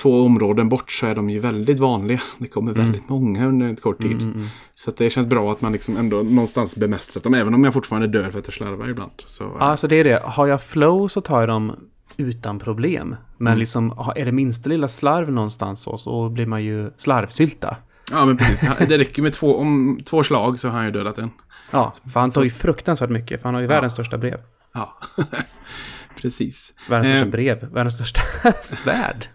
[0.01, 2.21] två områden bort så är de ju väldigt vanliga.
[2.37, 2.83] Det kommer Mm.
[2.85, 4.11] väldigt många under en kort tid.
[4.11, 4.47] Mm, mm, mm.
[4.75, 7.33] Så det känns bra att man liksom ändå någonstans bemästrat dem.
[7.33, 9.11] Även om jag fortfarande dör för att jag slarvar ibland.
[9.25, 10.21] Så, Ja, alltså det är det.
[10.25, 11.71] Har jag flow så tar jag dem
[12.17, 13.15] utan problem.
[13.37, 13.59] Men Mm.
[13.59, 17.77] liksom, är det minsta lilla slarv någonstans så, så blir man ju slarvsylta.
[18.11, 18.69] Ja, men precis.
[18.87, 21.29] Det räcker med två, om två slag så har han ju dödat en.
[21.71, 23.73] Ja, för han tar ju fruktansvärt mycket, för han har ju Ja.
[23.73, 24.39] världens största brev.
[24.73, 24.99] Ja,
[26.21, 26.73] precis.
[26.89, 27.31] Världens största Eh.
[27.31, 28.21] brev, världens största
[28.61, 29.27] svärd.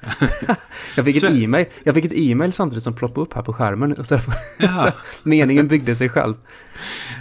[0.96, 1.32] jag, fick ett Svärd.
[1.42, 3.92] e-mail, jag fick ett e-mail samtidigt som ploppade upp här på skärmen.
[3.92, 4.18] Och så,
[4.58, 4.92] Ja.
[5.22, 6.34] meningen byggde sig själv.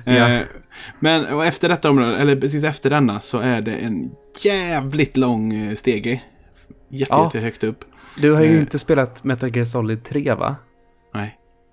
[0.05, 0.11] Ja.
[0.29, 0.41] Eh,
[0.99, 4.11] men efter detta område, eller precis efter denna, så är det en
[4.41, 6.21] jävligt lång eh, stege.
[6.89, 7.23] Jätte, Ja.
[7.25, 7.79] jätte högt upp.
[8.17, 8.59] Du har ju Eh.
[8.59, 10.55] inte spelat Metal Gear Solid 3 va?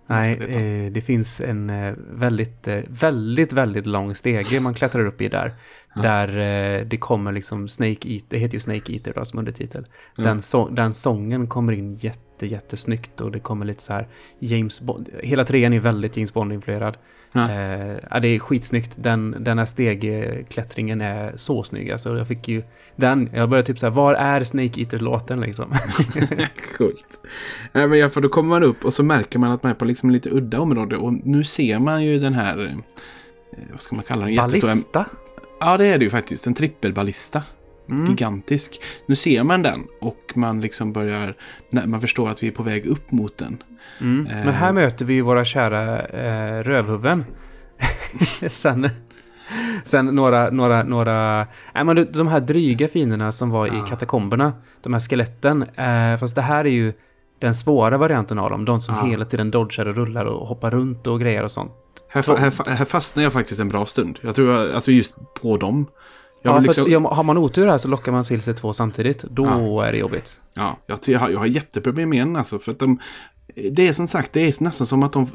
[0.08, 0.32] Nej.
[0.32, 5.28] Eh, det finns en eh, väldigt, eh, väldigt, väldigt lång stege man klättrar upp i
[5.28, 5.54] där.
[5.94, 6.02] Ja.
[6.02, 9.86] Där det kommer liksom Snake Eater, det heter ju Snake Eater då som undertitel.
[10.16, 10.22] Ja.
[10.22, 14.80] Den, så, den sången kommer in jätte, jättesnyggt och det kommer lite så här James
[14.80, 15.08] Bond.
[15.22, 16.96] Hela trean är väldigt James Bond-influerad.
[17.32, 17.50] Ja.
[17.50, 18.92] Eh, ja, det är skitsnyggt.
[18.98, 21.90] Den, den här stegklättringen är så snygg.
[21.90, 22.62] Alltså, jag fick ju
[22.96, 25.74] den, jag började typ så här, var är Snake Eater-låten liksom?
[26.78, 27.20] Coolt.
[27.72, 29.70] Nej, men i alla fall, då kommer man upp och så märker man att man
[29.72, 30.96] är på liksom lite udda område.
[30.96, 32.58] Och nu ser man ju den här,
[33.52, 34.34] eh, vad ska man kalla den?
[34.34, 35.04] Jättestora- Ballista?
[35.60, 36.46] Ja, det är det ju faktiskt.
[36.46, 37.42] En trippelballista.
[37.90, 38.06] Mm.
[38.06, 38.80] Gigantisk.
[39.06, 41.34] Nu ser man den och man liksom börjar,
[41.70, 43.62] man förstår att vi är på väg upp mot den.
[44.00, 44.26] Mm.
[44.26, 44.36] Eh.
[44.36, 47.24] Men här möter vi ju våra kära eh, rövhuvuden.
[48.50, 48.88] sen,
[49.84, 51.46] sen några, några, några...
[51.74, 54.52] Nej, men de här dryga fienderna som var i katakomberna.
[54.82, 55.62] De här skeletten.
[55.62, 56.92] Eh, fast det här är ju
[57.40, 58.64] den svåra varianten av dem.
[58.64, 59.04] De som Ja.
[59.04, 61.72] hela tiden dodgar och rullar och hoppar runt och grejer och sånt.
[62.08, 64.18] Här, fa- här, fa- här fastnar jag faktiskt en bra stund.
[64.22, 65.86] Jag tror, jag, alltså just på dem.
[66.42, 69.22] Ja, för liksom, har man otur här så lockar man till sig två samtidigt.
[69.22, 69.84] Då Ja.
[69.84, 70.40] är det jobbigt.
[70.54, 72.58] Ja, jag, jag, har, jag har jätteproblem med den alltså.
[72.58, 72.98] För att de,
[73.70, 75.26] det är som sagt, det är nästan som att de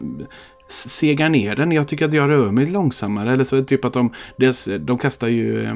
[0.70, 1.72] segar ner den.
[1.72, 3.32] Jag tycker att jag rör mig långsammare.
[3.32, 5.74] Eller så är det typ att de, dels, de kastar ju eh,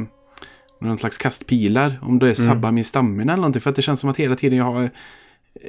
[0.82, 2.00] någon slags kastpilar.
[2.02, 3.62] Om det är sabbar min stamina eller någonting.
[3.62, 4.90] För att det känns som att hela tiden jag har,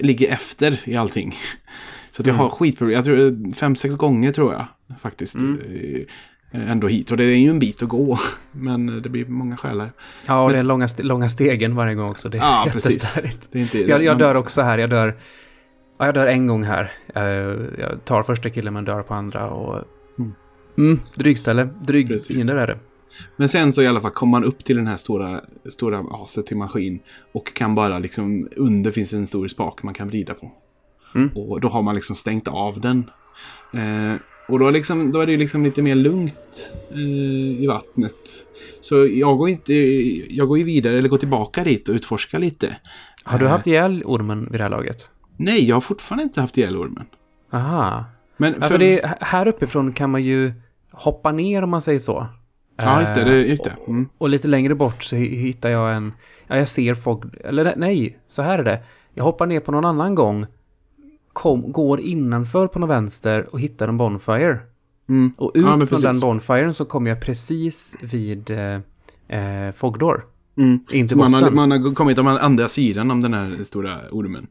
[0.01, 1.35] ligger efter i allting.
[2.11, 2.43] Så att jag Mm.
[2.43, 2.95] har skitproblem.
[2.97, 4.65] Jag tror eh, fem, sex gånger tror jag
[5.01, 5.35] faktiskt.
[5.35, 5.61] Mm.
[6.51, 7.11] Eh, Ändå hit.
[7.11, 8.19] Och det är ju en bit att gå.
[8.53, 9.93] Men det blir många själar.
[10.27, 12.29] Ja, och Men- det är långa, långa stegen varje gång också.
[12.29, 12.93] Det är Ja, precis.
[12.93, 13.49] jättestörigt.
[13.53, 14.79] Det är inte, jag, jag dör också här.
[14.79, 15.17] Jag dör,
[15.99, 16.93] ja, jag dör en gång här.
[17.15, 17.23] Eh,
[17.79, 19.51] jag tar första killen men dör på andra.
[19.51, 19.85] Och,
[20.19, 20.35] Mm.
[20.79, 21.69] mm, drygställe.
[21.83, 22.37] Dryg Precis.
[22.37, 22.79] fiender är det.
[23.37, 26.47] Men sen så i alla fall kommer man upp till den här stora, stora aset
[26.47, 27.01] till maskin.
[27.33, 30.53] Och kan bara liksom, under finns en stor spak man kan vrida på.
[31.15, 31.29] Mm.
[31.35, 33.11] Och då har man liksom stängt av den.
[33.73, 34.15] Eh,
[34.49, 38.15] och då, liksom, då är det liksom lite mer lugnt eh, i vattnet.
[38.81, 39.75] Så jag går inte,
[40.35, 42.77] jag går ju vidare eller går tillbaka dit och utforskar lite.
[43.25, 45.11] Har du Eh, haft ihjäl ormen vid det här laget?
[45.37, 47.05] Nej, jag har fortfarande inte haft ihjäl ormen.
[47.53, 48.05] Aha.
[48.37, 50.53] Men Ja, för det, här uppifrån kan man ju
[50.91, 52.27] hoppa ner om man säger så.
[52.77, 53.25] Ja, just det.
[53.25, 53.71] det, just det.
[53.71, 54.09] Eh, Mm.
[54.19, 56.13] Och lite längre bort så hi- hittar jag en...
[56.47, 57.21] Ja, jag ser folk...
[57.45, 58.79] Eller nej, så här är det.
[59.15, 60.47] Jag hoppar ner på någon annan gång.
[61.39, 64.59] Kom, går innanför på någon vänster och hittar en bonfire.
[65.09, 65.33] Mm.
[65.37, 66.03] Och ut Ja, från precis.
[66.03, 68.75] den bonfiren så kommer jag precis vid eh,
[69.39, 70.25] eh, Fogdor.
[70.57, 70.81] Mm.
[70.93, 74.47] Inte Så man, har, man har kommit om andra sidan om den här stora ormen.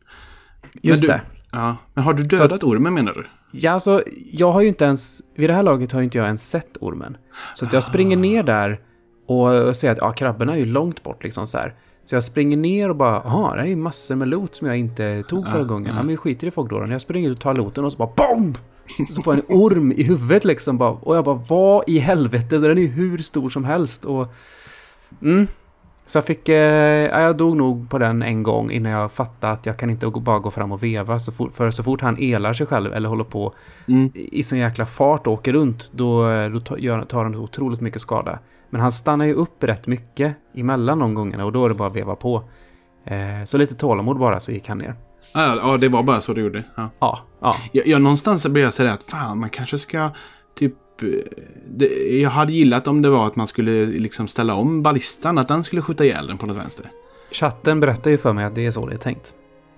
[0.82, 1.21] Just du- det.
[1.52, 3.23] Ja, men har du dödat ormen menar du?
[3.52, 5.21] Ja, alltså, jag har ju inte ens...
[5.36, 7.17] Vid det här laget har ju inte jag ens sett ormen.
[7.56, 8.80] Så jag springer ner där
[9.28, 11.76] och ser att ja, krabborna är ju långt bort liksom så här.
[12.10, 14.78] Så jag springer ner och bara, jaha, det är ju massor med loot som jag
[14.78, 15.88] inte tog förra gången.
[15.96, 15.96] ja.
[15.96, 16.91] Men vi skiter i folkdåren.
[16.91, 18.56] Jag springer ut och tar looten och så bara BOOM!
[19.15, 20.89] Så får jag en orm i huvudet liksom bara.
[20.89, 22.60] Och jag bara, vad i helvete?
[22.60, 24.28] Så den är ju hur stor som helst och...
[25.22, 25.48] Mm.
[26.06, 26.50] Så jag fick...
[26.50, 26.56] Eh,
[27.08, 30.08] ja, jag dog nog på den en gång innan jag fattade att jag kan inte
[30.08, 31.20] bara gå fram och veva.
[31.20, 33.54] Så fort, för så fort han elar sig själv eller håller på
[33.88, 34.10] Mm.
[34.13, 38.02] i sån jäkla fart och åker runt, då, då tar, gör, tar han otroligt mycket
[38.02, 38.39] skada.
[38.69, 41.88] Men han stannar ju upp rätt mycket emellan de gångerna och då är det bara
[41.88, 42.43] att veva på.
[43.06, 44.95] Eh, så lite tålamod bara så gick han ner.
[45.34, 46.63] Ja, ja, det var bara så du gjorde.
[46.75, 46.89] Ja.
[46.99, 47.56] Ja, ja.
[47.71, 50.10] Jag, jag, någonstans började jag säga att fan, man kanske ska
[50.56, 50.73] typ...
[51.01, 51.08] eh,
[51.67, 55.47] Det, jag hade gillat om det var att man skulle liksom ställa om ballistan, att
[55.47, 56.91] den skulle skjuta ihjäl den på något vänster.
[57.32, 59.34] Chatten berättar ju för mig att det är så det är tänkt.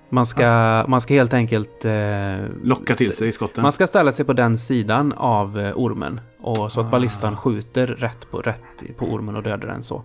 [0.10, 1.86] Man ska, man ska helt enkelt...
[1.86, 3.62] Eh, Locka till sig skotten.
[3.62, 6.22] Man ska ställa sig på den sidan av eh, ormen.
[6.39, 6.89] Och så att Ah.
[6.89, 10.04] ballistan skjuter rätt på, rätt på ormen och dödar den så.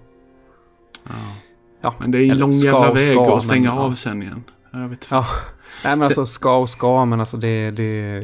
[1.04, 1.10] Ja.
[1.80, 3.96] Ja, Men det är en lång jävla väg ska, att stänga men, av ja.
[3.96, 4.44] sen igen.
[4.72, 5.26] Jag vet Ja.
[5.84, 8.20] Nej men alltså ska och ska, men alltså det, det,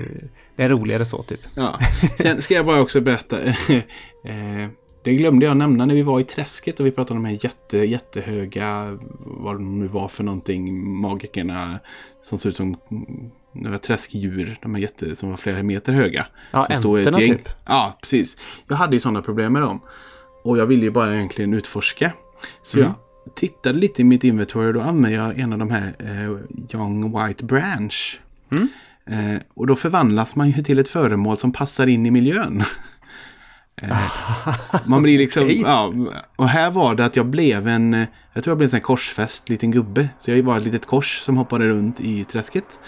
[0.56, 1.40] det är roligare så typ.
[1.54, 1.78] Ja.
[2.18, 3.38] Sen ska jag bara också berätta.
[4.24, 4.68] eh,
[5.02, 7.44] det glömde jag nämna när vi var i träsket och vi pratade om de här
[7.44, 11.78] jätte, jättehöga, vad de nu var för någonting, magikerna
[12.22, 12.76] som ser ut som
[13.52, 14.58] några träskdjur.
[14.62, 16.26] De här jätte, som var flera meter höga.
[16.50, 16.66] Ja,
[17.06, 17.48] änterna typ.
[17.66, 18.36] Ja, precis.
[18.68, 19.80] Jag hade ju sådana problem med dem.
[20.44, 22.12] Och jag ville ju bara egentligen utforska.
[22.62, 22.92] Så Mm.
[23.24, 26.30] jag tittade lite i mitt inventory och då använde jag en av de här eh,
[26.74, 28.20] Young White Branch.
[28.52, 28.68] Mm.
[29.06, 32.62] Eh, och då förvandlas man ju till ett föremål som passar in i miljön.
[33.82, 33.98] eh,
[34.84, 35.60] man blir liksom, Okej.
[35.60, 35.92] ja,
[36.36, 39.48] och här var det att jag blev en, eh, jag tror jag blev en korsfäst
[39.48, 40.08] liten gubbe.
[40.18, 42.78] Så jag var ett litet kors som hoppade runt i träsket.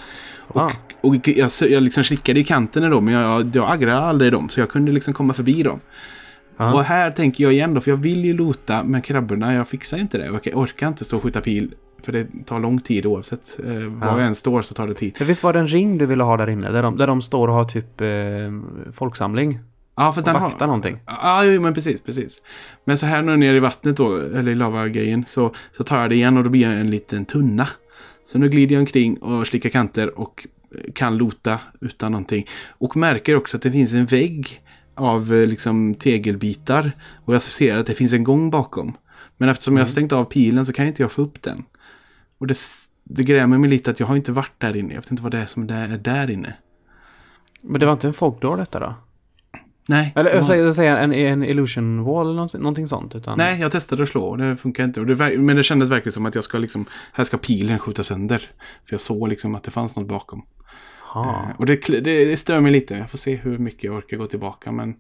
[0.49, 0.73] Och, Ah.
[1.01, 4.49] och jag, jag liksom slickade i kanten då, men jag, jag aggrade aldrig dem.
[4.49, 5.81] Så jag kunde liksom komma förbi dem.
[6.57, 6.75] Ja.
[6.75, 9.55] Och här tänker jag igen då, för jag vill ju lota med krabborna.
[9.55, 10.25] Jag fixar inte det.
[10.45, 11.75] Jag orkar inte stå och skjuta pil.
[12.05, 13.59] För det tar lång tid oavsett.
[13.67, 14.19] Eh, var Ja.
[14.19, 15.17] jag än står så tar det tid.
[15.17, 16.71] För visst var det en ring du ville ha där inne?
[16.71, 18.07] Där de, där de står och har typ eh,
[18.93, 19.59] folksamling?
[19.97, 20.67] Ja, för den vaktar har...
[20.67, 21.01] någonting?
[21.07, 22.43] Ja, jo, men precis, precis.
[22.85, 26.11] Men så här nu nere i vattnet då, eller i lavagrejen, så, så tar jag
[26.11, 27.69] det igen och då blir jag en liten tunna.
[28.25, 30.47] Så nu glider jag omkring och slickar kanter och
[30.95, 32.47] kan lota utan någonting.
[32.69, 34.63] Och märker också att det finns en vägg
[34.95, 36.93] av eh, liksom tegelbitar.
[37.25, 38.97] Och jag ser att det finns en gång bakom.
[39.37, 41.65] Men eftersom jag har stängt av pilen så kan inte jag få upp den.
[42.39, 42.57] Och det,
[43.05, 44.95] det grämer mig lite att jag har inte varit där inne.
[44.95, 46.55] Jag vet inte vad det är som det är där inne.
[47.61, 48.95] Men det var inte en folkdår detta då?
[49.93, 50.13] Nej.
[50.17, 53.15] Eller jag säger, jag säger en, en illusion wall eller någonting, någonting sånt?
[53.15, 53.39] Utan...
[53.39, 55.01] Nej, jag testade att slå och det funkar inte.
[55.01, 58.39] Det, men det kändes verkligen som att jag ska liksom, här ska pilen skjuta sönder.
[58.85, 60.43] För jag såg liksom att det fanns något bakom.
[61.13, 61.25] Ha.
[61.25, 62.95] Eh, Och det, det, det stör mig lite.
[62.95, 64.73] Jag får se hur mycket jag orkar gå tillbaka.
[64.73, 64.95] Men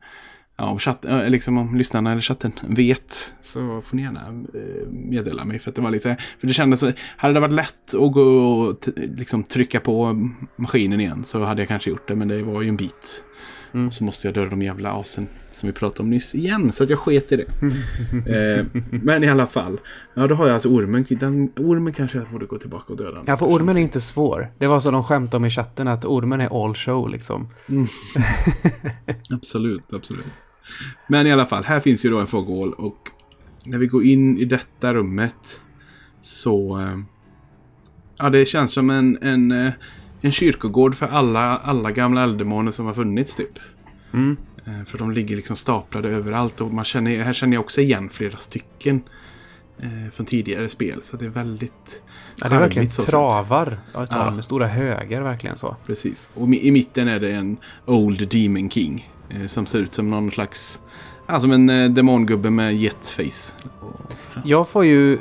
[0.56, 4.88] ja, om, chatt, eh, liksom om lyssnarna eller chatten vet så får ni gärna eh,
[4.88, 5.58] meddela mig.
[5.58, 8.22] För, att det var lite, för det kändes så, hade det varit lätt att gå
[8.22, 10.18] och liksom trycka på
[10.56, 12.14] maskinen igen så hade jag kanske gjort det.
[12.14, 13.24] Men det var ju en bit.
[13.74, 13.86] Mm.
[13.86, 16.72] Och så måste jag döda de jävla asen som vi pratade om nyss igen.
[16.72, 17.42] Så att jag sket i det.
[18.58, 19.80] eh, men i alla fall.
[20.14, 21.06] Ja, då har jag alltså ormen.
[21.10, 23.22] Den, ormen kanske jag borde gå tillbaka och döda.
[23.26, 24.52] Ja, för ormen är inte svår.
[24.58, 27.48] Det var så de skämtade om i chatten att ormen är all show liksom.
[29.30, 30.26] Absolut, absolut.
[31.08, 32.98] Men i alla fall, här finns ju då en fågel och
[33.64, 35.60] när vi går in i detta rummet
[36.20, 36.80] så...
[36.80, 36.98] eh,
[38.18, 39.72] Ja, det känns som en, en, eh,
[40.20, 43.58] en kyrkogård för alla, alla gamla elddemoner som har funnits typ.
[44.12, 44.36] Mm.
[44.64, 48.08] Eh, För de ligger liksom staplade överallt och man känner, här känner jag också igen
[48.08, 49.02] flera stycken
[49.78, 50.98] eh, från tidigare spel.
[51.02, 52.02] Så det är väldigt
[52.40, 53.78] Ja, det är verkligen travar.
[53.92, 55.76] Ja, travar med stora högar verkligen så.
[55.86, 56.30] Precis.
[56.34, 59.10] Och i mitten är det en Old Demon King.
[59.30, 60.80] Eh, som ser ut som någon slags...
[61.26, 63.54] Ja, som en demongubbe med jetface.
[64.44, 65.18] Jag får ju...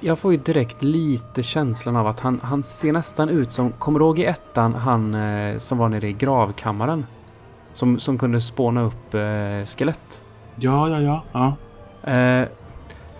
[0.00, 3.72] Jag får ju direkt lite känslan av att han, han ser nästan ut som...
[3.72, 5.16] Kommer du ihåg i ettan han
[5.60, 7.06] som var nere i gravkammaren?
[7.74, 10.24] Som, som kunde spåna upp eh, skelett.
[10.56, 11.22] Ja, ja, ja.
[12.02, 12.12] ja.
[12.12, 12.48] Eh,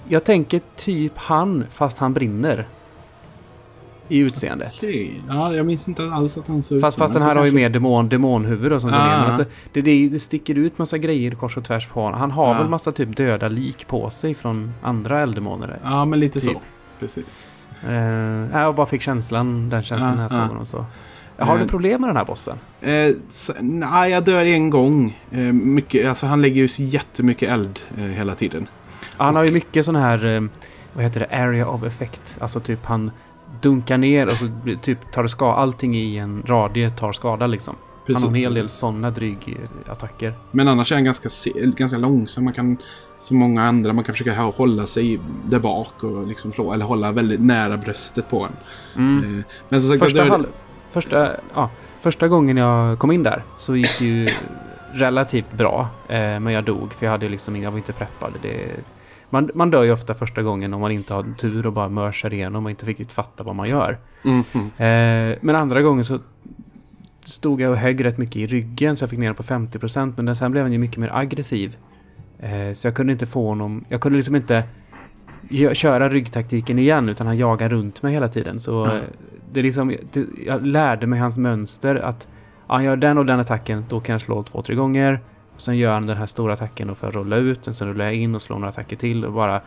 [0.09, 2.69] jag tänker typ han, fast han brinner.
[4.09, 4.73] I utseendet.
[4.77, 5.23] Okej.
[5.29, 7.53] Ja, jag minns inte alls att han såg ut Fast, fast den här har ju
[7.53, 9.07] mer demon, demonhuvud som går Ah.
[9.21, 9.27] ner.
[9.27, 12.21] Alltså, det, det, det sticker ut massa grejer kors och tvärs på honom.
[12.21, 12.59] Han har Ah.
[12.59, 15.79] väl massa typ döda lik på sig från andra elddemoner.
[15.85, 16.53] Ja, men lite Typ.
[16.53, 16.61] så.
[17.01, 17.49] Precis.
[17.88, 17.95] Eh,
[18.61, 20.47] jag bara fick känslan, den känslan Ah, när jag såg ah.
[20.47, 20.85] honom så.
[21.38, 21.68] Har du Eh.
[21.68, 22.59] problem med den här bossen?
[22.81, 25.18] Eh, så, nej, jag dör en gång.
[25.31, 28.68] Eh, mycket, alltså, han lägger ju så jättemycket eld eh, hela tiden.
[29.16, 30.42] Han har ju mycket sån här, eh,
[30.92, 32.38] vad heter det, area of effect.
[32.40, 33.11] Alltså typ han
[33.62, 34.49] dunkar ner och så
[34.83, 37.77] typ tar det ska allting i en radie tar skada liksom.
[38.07, 40.35] Han har en hel del sådana drygattacker.
[40.51, 42.44] Men annars är han ganska, ganska långsam.
[42.44, 42.77] Man kan,
[43.18, 46.73] som många andra, man kan försöka hålla sig där bak och liksom slå.
[46.73, 48.53] Eller hålla väldigt nära bröstet på en.
[48.97, 49.38] Mm.
[49.38, 50.47] Eh, Men som sagt, Första, halv,
[50.94, 54.28] första, ja, första gången jag kom in där så gick det ju
[54.92, 55.88] relativt bra.
[56.09, 58.33] Eh, men jag dog för jag hade liksom, jag var inte preppad.
[58.42, 58.70] Det,
[59.30, 62.35] man, man dör ju ofta första gången om man inte har tur och bara mörsar
[62.35, 63.98] igenom och inte riktigt fattar vad man gör.
[64.22, 64.70] Mhm.
[64.76, 66.18] Eh, men andra gången så
[67.24, 70.24] stod jag och högg rätt mycket i ryggen så jag fick ner på 50% men
[70.24, 71.76] den, sen blev han ju mycket mer aggressiv.
[72.38, 74.62] Eh, så jag kunde inte få honom, jag kunde liksom inte
[75.72, 78.61] köra ryggtaktiken igen utan han jagar runt mig hela tiden.
[78.61, 79.00] Så Ja.
[79.55, 82.29] Det är liksom, det, jag lärde mig hans mönster att
[82.69, 85.21] ja, han gör den och den attacken, då kan jag slå två, tre gånger.
[85.55, 87.88] Och sen gör han den här stora attacken och för att rulla ut den, sen
[87.88, 89.61] rullar jag in och slår några attacker till och bara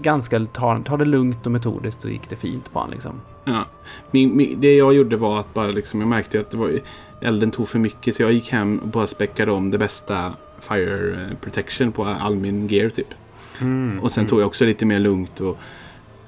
[0.00, 3.20] ganska, ta, ta det lugnt och metodiskt så gick det fint på han liksom.
[3.44, 3.64] Ja.
[4.10, 6.80] Min, min, det jag gjorde var att bara liksom, jag märkte att var,
[7.20, 8.14] elden tog för mycket.
[8.14, 12.36] Så jag gick hem och bara späckade om det bästa fire eh, protection på all
[12.36, 13.14] min gear typ.
[13.60, 14.28] Mm, Och sen mm.
[14.28, 15.58] tog jag också lite mer lugnt och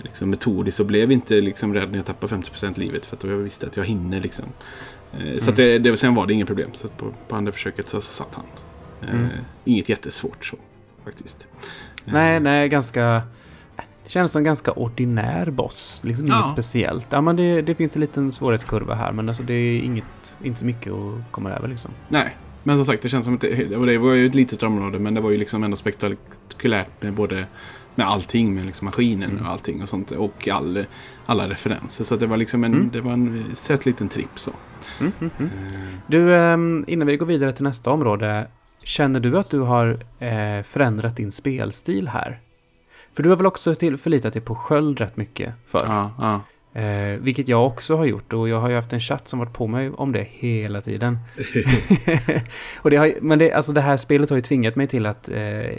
[0.09, 3.07] liksom metodiskt och blev inte liksom rädd när jag tappade 50% livet.
[3.07, 4.45] För att jag visste att jag hinner liksom.
[5.13, 6.71] Eh, Så att det, det, sen var det inget problem.
[6.75, 8.45] Så på, på andra försöket så, så satt han.
[9.03, 9.29] Eh, Mm.
[9.65, 10.57] Inget jättesvårt så
[11.05, 11.47] faktiskt.
[12.07, 13.23] Eh, Nej, nej, ganska...
[14.05, 16.03] Det känns som en ganska ordinär boss.
[16.05, 16.37] Liksom Ja.
[16.39, 17.07] inget speciellt.
[17.11, 20.65] Ja, men det, det finns en liten svårighetskurva här, men alltså det är inget, inte
[20.65, 21.91] mycket att komma över liksom.
[22.09, 24.99] Nej, men som sagt det känns som att det, det var ju ett litet område
[24.99, 27.47] men det var ju liksom ändå spektakulärt med både
[27.99, 29.47] med allting, med liksom maskinen Mm.
[29.47, 30.11] och allting och sånt.
[30.11, 30.85] Och all,
[31.27, 32.05] alla referenser.
[32.05, 32.91] Så det var liksom en, Mm.
[32.93, 34.51] det var en söt liten tripp så.
[35.01, 35.51] Mm, mm, mm.
[35.67, 35.73] Eh,
[36.07, 38.47] Du, ehm, innan vi går vidare till nästa område.
[38.83, 42.41] Känner du att du har eh, förändrat din spelstil här?
[43.13, 45.85] För du har väl också till, förlitat dig på sköld rätt mycket för.
[45.87, 46.41] Ja, ja.
[46.79, 49.53] Eh, vilket jag också har gjort och jag har ju haft en chatt som varit
[49.53, 51.19] på mig om det hela tiden.
[52.83, 55.29] och det har, men det, alltså det här spelet har ju tvingat mig till att
[55.29, 55.71] eh,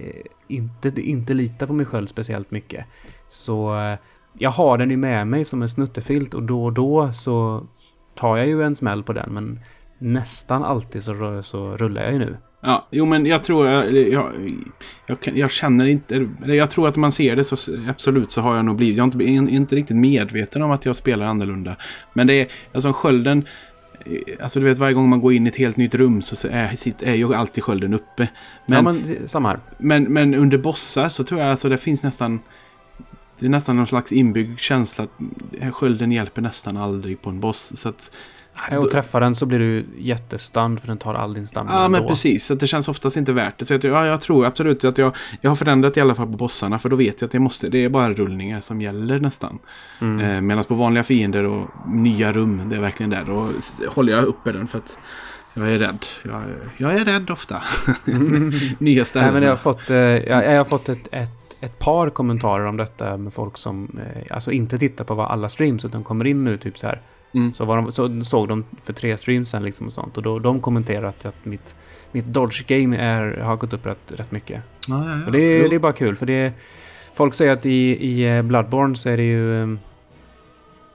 [0.47, 2.85] inte, inte lita på mig själv speciellt mycket.
[3.27, 3.97] Så eh,
[4.33, 7.67] jag har den ju med mig som en snuttefilt och då och då så
[8.15, 9.59] tar jag ju en smäll på den men
[9.97, 12.37] nästan alltid så, så rullar jag ju nu.
[12.61, 14.33] Ja, jo men jag tror, jag, jag,
[15.07, 17.57] jag, jag känner inte, eller jag tror att man ser det så
[17.89, 20.95] absolut så har jag nog blivit, jag är inte, inte riktigt medveten om att jag
[20.95, 21.75] spelar annorlunda.
[22.13, 23.45] Men det är, alltså skölden,
[24.05, 26.47] eh, alltså du vet varje gång man går in i ett helt nytt rum så
[26.47, 28.27] är, är ju alltid skölden uppe.
[28.65, 29.59] Men, ja, men samma här.
[29.77, 32.39] men, men under bossar så tror jag alltså det finns nästan,
[33.39, 35.03] det är nästan någon slags inbyggd känsla
[35.61, 37.71] att skölden hjälper nästan aldrig på en boss.
[37.75, 38.11] Så att,
[38.77, 42.01] Och träffar den så blir du jättestunned för den tar all din stamina Ja, men
[42.01, 42.07] ändå.
[42.07, 42.45] precis.
[42.45, 43.65] Så det känns oftast inte värt det.
[43.65, 46.37] Så att, ja, jag tror absolut att jag, jag har förändrat i alla fall på
[46.37, 46.79] bossarna.
[46.79, 49.59] För då vet jag att det, måste, det är bara rullningar som gäller nästan.
[50.01, 50.19] Mm.
[50.35, 53.23] Eh, Medan på vanliga fiender och nya rum, det är verkligen där.
[53.27, 53.49] Då
[53.87, 54.99] håller jag uppe den för att
[55.53, 56.05] jag är rädd.
[56.23, 56.41] Jag,
[56.77, 57.61] jag är rädd ofta.
[58.77, 59.25] nya ställen.
[59.25, 62.65] Nej, men jag har fått, eh, jag, jag har fått ett, ett, ett par kommentarer
[62.65, 66.27] om detta med folk som eh, alltså inte tittar på vad alla streams utan kommer
[66.27, 67.01] in nu typ så här.
[67.33, 67.53] Mm.
[67.53, 70.59] Så, de, så såg de för tre streams sen liksom och sånt och då de
[70.61, 71.75] kommenterat att mitt,
[72.11, 74.61] mitt dodge game är, har gått upp rätt, rätt mycket.
[74.87, 75.25] Ja, ja, ja.
[75.25, 76.53] Och det, det är bara kul för det
[77.13, 77.71] Folk säger att i,
[78.09, 79.63] i eh, Bloodborne så är det ju...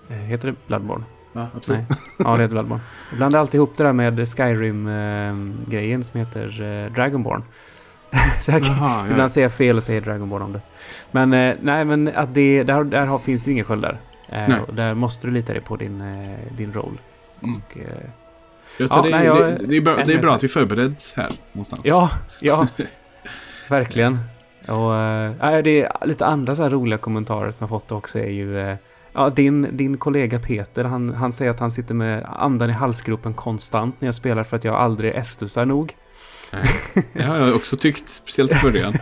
[0.08, 1.04] eh, Heter det Bloodborne?
[1.32, 1.80] Ja, absolut.
[1.88, 1.98] Nej.
[2.18, 2.82] Ja, det heter Bloodborne.
[3.10, 7.42] Jag blandar alltid ihop det där med Skyrim-grejen som heter eh, Dragonborn.
[8.40, 9.10] så jag, Jaha, ja.
[9.12, 10.60] Ibland säger jag fel och säger Dragonborn om det.
[11.10, 14.00] Men nej, men att det, där, där finns det ju inga sköldar.
[14.34, 17.00] Eh, och där måste du lita dig på din, eh, din roll.
[17.42, 17.56] Mm.
[17.56, 17.84] Och, eh,
[18.78, 21.14] Ja, Ja, det, nej, jag- det, det, är bra, det är bra att vi förbereds
[21.16, 21.82] här någonstans.
[21.84, 22.66] ja, ja.
[23.68, 24.18] verkligen.
[24.68, 24.92] Och
[25.40, 28.58] nej, det är lite andra så här roliga kommentarer som jag fått också är ju...
[28.58, 28.76] Eh,
[29.12, 33.34] ja, din, din kollega Peter, han, han säger att han sitter med andan i halsgropen
[33.34, 35.94] konstant när jag spelar för att jag aldrig estusar nog.
[37.12, 38.94] Det har jag också tyckt, speciellt i början.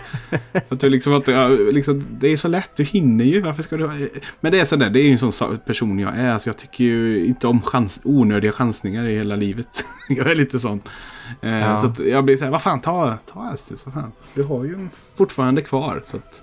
[0.69, 1.29] att du liksom, att,
[1.75, 3.41] liksom, det är så lätt, du hinner ju.
[3.41, 4.11] Varför ska du.
[4.41, 6.31] Men det är sådär, det är ju en sån person jag är.
[6.31, 9.85] Alltså, jag tycker ju inte om chans, onödiga chansningar i hela livet.
[10.09, 10.83] jag är lite sån.
[11.41, 11.77] Eh, Ja.
[11.77, 14.13] Så jag blir så här, vad fan, ta, ta vad fan.
[14.35, 16.01] Du har ju fortfarande kvar.
[16.05, 16.43] Så att,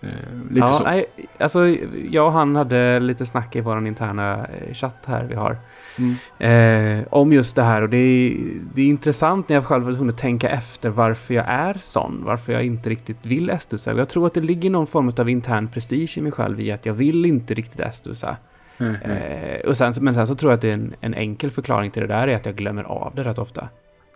[0.00, 0.84] lite ja, så.
[0.84, 1.06] Nej,
[1.38, 1.68] alltså,
[2.10, 5.56] jag och han hade lite snack i vår interna eh, chatt här vi har.
[5.98, 7.00] Mm.
[7.00, 8.36] Eh, om just det här och det är,
[8.74, 12.24] det är intressant när jag själv tvungen att tänka efter varför jag är sån.
[12.24, 13.92] Varför jag inte riktigt vill estusa.
[13.92, 16.86] Jag tror att det ligger någon form av intern prestige i mig själv i att
[16.86, 18.36] jag vill inte riktigt estusa.
[18.78, 19.16] Mm, mm.
[19.16, 21.90] Eh, och sen, men sen så tror jag att det är en, en enkel förklaring
[21.90, 23.68] till det där är att jag glömmer av det rätt ofta.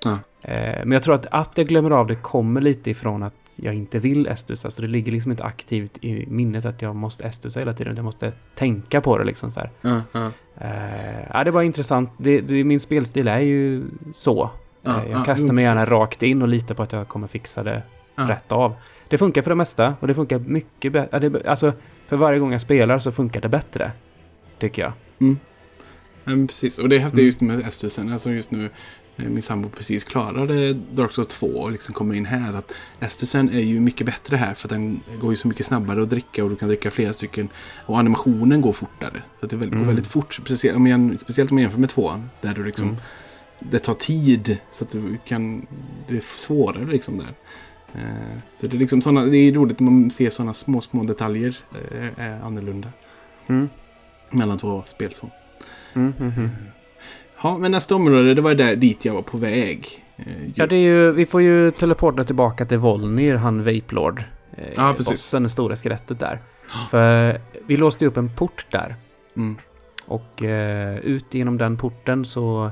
[0.04, 0.18] Ja.
[0.42, 3.74] Eh, men jag tror att att jag glömmer av det kommer lite ifrån att jag
[3.74, 4.70] inte vill estusa.
[4.70, 7.96] Så det ligger liksom inte aktivt i minnet att jag måste estusa hela tiden.
[7.96, 9.70] Jag måste tänka på det liksom så här.
[9.80, 10.30] Ja, ja.
[10.60, 12.10] Eh, ja, det var intressant.
[12.18, 13.84] Det, det, min spelstil är ju
[14.14, 14.50] så.
[14.82, 17.26] Ja, Eh, jag ja, kastar mig gärna rakt in och litar på att jag kommer
[17.26, 17.82] fixa det
[18.14, 18.22] Ja.
[18.28, 18.74] rätt av.
[19.08, 21.42] Det funkar för det mesta och det funkar mycket bättre.
[21.46, 21.72] Alltså,
[22.06, 23.92] för varje gång jag spelar så funkar det bättre.
[24.58, 24.92] Tycker jag.
[26.24, 27.26] Men precis, och det är häftigt Mm.
[27.26, 28.12] just med Estusen.
[28.12, 28.70] Alltså just nu,
[29.16, 32.52] min sambo precis klarade Dark Souls 2 och liksom kommer in här.
[32.54, 36.02] att Estusen är ju mycket bättre här för att den går ju så mycket snabbare
[36.02, 37.48] att dricka och du kan dricka flera stycken.
[37.86, 39.22] Och animationen går fortare.
[39.40, 39.84] Så det väldigt, Mm.
[39.84, 40.34] går väldigt fort.
[40.34, 42.30] Speciellt om, jag, speciellt om man jämför med tvåan.
[42.40, 43.00] Där du liksom, Mm.
[43.58, 44.58] det tar tid.
[44.72, 45.66] Så att du kan,
[46.08, 47.34] det är svårare liksom där.
[47.94, 51.02] Eh, Så det är liksom såna, det är roligt när man ser sådana små, små
[51.02, 51.56] detaljer
[51.92, 52.88] eh, är annorlunda
[53.46, 53.68] Mm.
[54.30, 55.12] mellan två spel.
[55.12, 55.30] Så.
[55.94, 56.48] Mm, mm.
[57.42, 60.04] Ja, men nästa område, det var där dit jag var på väg.
[60.16, 60.24] Eh,
[60.54, 64.24] Ja, det är ju, vi får ju teleporta tillbaka till Volnir, han Vape Lord.
[64.56, 65.10] Eh, Ja, precis.
[65.12, 66.40] Bossen, det stora skelettet där.
[66.90, 68.96] För vi låste upp en port där.
[69.36, 69.56] Mm.
[70.06, 72.70] Och eh, ut genom den porten så...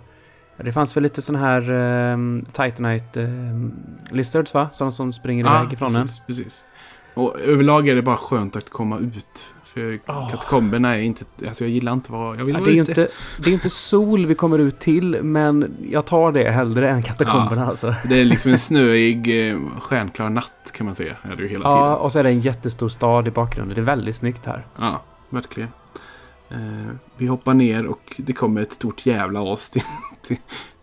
[0.65, 2.17] Det fanns väl lite sådana här eh,
[2.53, 4.69] Titanite eh, lizards va?
[4.73, 6.03] Sådana som springer iväg ifrån en.
[6.03, 6.65] precis, precis.
[7.15, 9.55] Och överlag är det bara skönt att komma ut.
[9.75, 10.31] För Åh.
[10.31, 11.25] katakomberna är inte...
[11.49, 12.41] Alltså jag gillar inte vad...
[12.41, 12.91] Jag vill Ja, vara det, är ute.
[12.91, 13.09] inte,
[13.45, 17.67] det är inte sol vi kommer ut till, men jag tar det hellre än katakomberna
[17.67, 17.95] alltså.
[18.09, 21.17] Det är liksom en snöig, eh, stjärnklar natt kan man säga.
[21.23, 21.93] Är det ju hela Ja, tiden.
[22.05, 23.75] och så är det en jättestor stad i bakgrunden.
[23.75, 24.67] Det är väldigt snyggt här.
[24.79, 25.69] Ja, verkligen.
[26.51, 26.57] Eh,
[27.17, 29.83] vi hoppar ner och det kommer ett stort jävla as till,
[30.27, 30.37] till,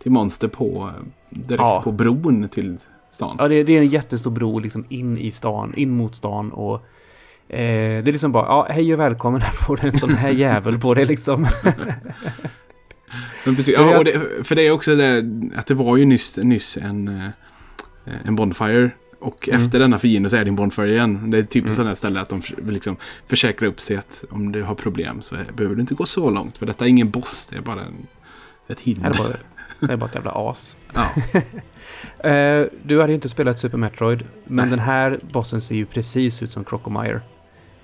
[0.04, 0.92] till monster på...
[0.98, 1.82] eh, Direkt Ja.
[1.84, 2.78] på bron till
[3.10, 3.36] stan.
[3.40, 6.86] Ja, det, det är en jättestor bro liksom in i stan, in mot stan och
[7.50, 10.30] Eh, det är liksom bara, ja, hej och välkommen, här får du en sån här
[10.30, 11.48] jävel på dig liksom.
[13.46, 15.26] Men precis, ja, och det, för det är också det
[15.56, 18.92] att det var ju nyss, nyss en, eh, en Bonfire.
[19.20, 19.62] Och Mm.
[19.64, 21.32] efter denna fiende så är det en Bonfire igen.
[21.32, 21.76] Det är typ Mm.
[21.76, 22.96] sådana ställe att de liksom
[23.28, 26.58] försäkrar upp sig att om du har problem så behöver du inte gå så långt.
[26.58, 28.08] För detta är ingen boss, det är bara en,
[28.68, 29.10] ett Det hinder.
[29.10, 29.28] är bara,
[29.80, 30.78] det är bara ett jävla as.
[30.94, 31.08] Ja.
[32.30, 34.70] Eh, du hade ju inte spelat Super Metroid, men Nej.
[34.70, 37.22] den här bossen ser ju precis ut som Crocomire.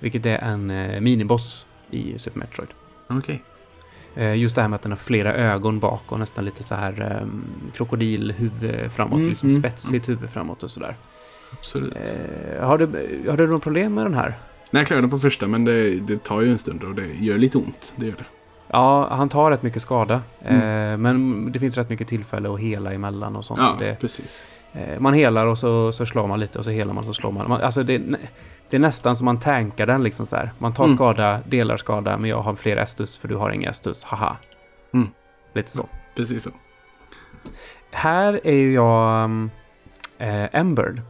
[0.04, 2.68] Vilket är en eh, miniboss i Super Metroid.
[3.08, 3.42] Okej.
[4.14, 6.74] Eh, just det här med att den har flera ögon bak och nästan lite så
[6.74, 7.44] här um,
[7.76, 10.96] krokodilhuvud framåt, Mm, liksom mm, spetsigt huvud framåt och sådär.
[11.52, 11.94] Absolut.
[11.96, 12.86] Eh, har, du,
[13.30, 14.38] har du något problem med den här?
[14.70, 17.06] Nej, jag klarade den på första men det, det tar ju en stund och det
[17.06, 17.94] gör lite ont.
[17.96, 18.24] Det gör det.
[18.68, 20.22] Ja, han tar rätt mycket skada.
[20.42, 20.92] Mm.
[20.92, 23.60] Eh, men det finns rätt mycket tillfälle att hela emellan och sånt.
[23.60, 24.44] Ja, Så det, precis.
[24.74, 27.14] Eh, man helar och så, så slår man lite och så helar man och så
[27.14, 27.48] slår man.
[27.48, 27.98] man alltså det,
[28.70, 30.52] det är nästan som man tankar den liksom så här.
[30.58, 30.96] Man tar Mm.
[30.96, 34.04] skada, delar skada, men jag har fler estus för du har inga estus.
[34.04, 34.36] Haha.
[34.94, 35.08] Mm.
[35.54, 35.86] Lite så.
[36.16, 36.50] Precis så.
[37.90, 39.30] Här är ju jag
[40.18, 41.02] eh, Emberd.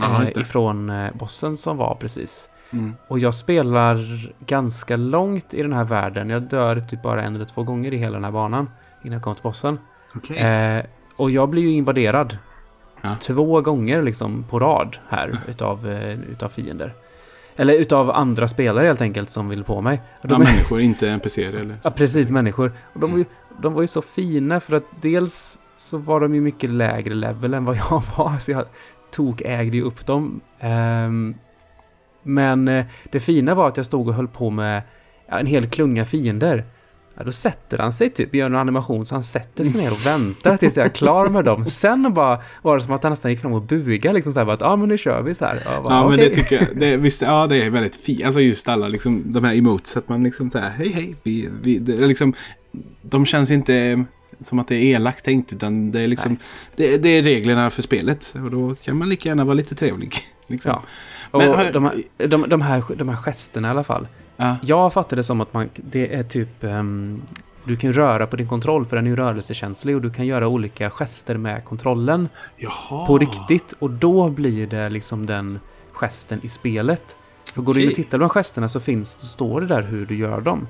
[0.00, 0.40] Ja, eh, just det.
[0.40, 2.50] ifrån eh, bossen som var precis.
[2.70, 2.94] Mm.
[3.08, 3.98] Och jag spelar
[4.46, 6.30] ganska långt i den här världen.
[6.30, 8.70] Jag dör typ bara en eller två gånger i hela den här banan.
[9.04, 9.78] Innan jag kommer till bossen.
[10.14, 10.36] Okej.
[10.38, 10.84] Eh,
[11.16, 12.38] och jag blir ju invaderad.
[13.04, 13.16] Ja.
[13.20, 16.94] Två gånger liksom på rad här utav, eh, utav fiender.
[17.56, 20.02] Eller utav andra spelare helt enkelt som vill på mig.
[20.20, 22.72] Och Ja, de, människor, inte NPCer eller ja, precis, människor.
[22.92, 23.24] Och de var, ju,
[23.62, 27.54] de var ju så fina för att dels så var de ju mycket lägre level
[27.54, 28.38] än vad jag var.
[28.38, 28.64] Så jag
[29.10, 30.40] tog ägde ju upp dem.
[30.60, 31.34] Ehm,
[32.22, 34.82] men eh, det fina var att jag stod och höll på med
[35.28, 36.64] ja, en hel klunga fiender.
[37.16, 40.06] Ja, då sätter han sig typ, gör en animation så han sätter sig ner och
[40.06, 41.64] väntar tills jag är klar med dem.
[41.66, 44.46] Sen bara var det som att han nästan gick fram och bugade liksom så här
[44.46, 45.62] bara att ja ah, men nu kör vi så här.
[45.84, 46.66] Bara, Ja, men "Okej." det tycker jag.
[46.80, 48.24] Det, visst, ja, det är väldigt fint.
[48.24, 49.96] Alltså just alla liksom, de här emotes.
[49.96, 51.14] Att man liksom så här, hej hej.
[51.22, 52.34] Vi, vi, det liksom,
[53.02, 54.04] de känns inte
[54.40, 55.52] som att det är elakt tänkt.
[55.52, 56.36] Utan det är liksom,
[56.76, 58.34] det, det är reglerna för spelet.
[58.44, 60.14] Och då kan man lika gärna vara lite trevlig.
[60.46, 60.70] Liksom.
[60.72, 60.82] Ja.
[61.30, 64.06] Och Men de, här, de, de, här, de här gesterna i alla fall.
[64.36, 64.56] Ja.
[64.62, 66.64] Jag fattar det som att man, det är typ...
[66.64, 67.22] ehm,
[67.66, 70.48] du kan röra på din kontroll för den är ju rörelsekänslig och du kan göra
[70.48, 73.06] olika gester med kontrollen Jaha.
[73.06, 73.74] på riktigt.
[73.78, 75.60] Och då blir det liksom den
[75.92, 77.16] gesten i spelet.
[77.54, 79.82] För går du in och tittar på de gesterna så finns det, står det där
[79.82, 80.68] hur du gör dem.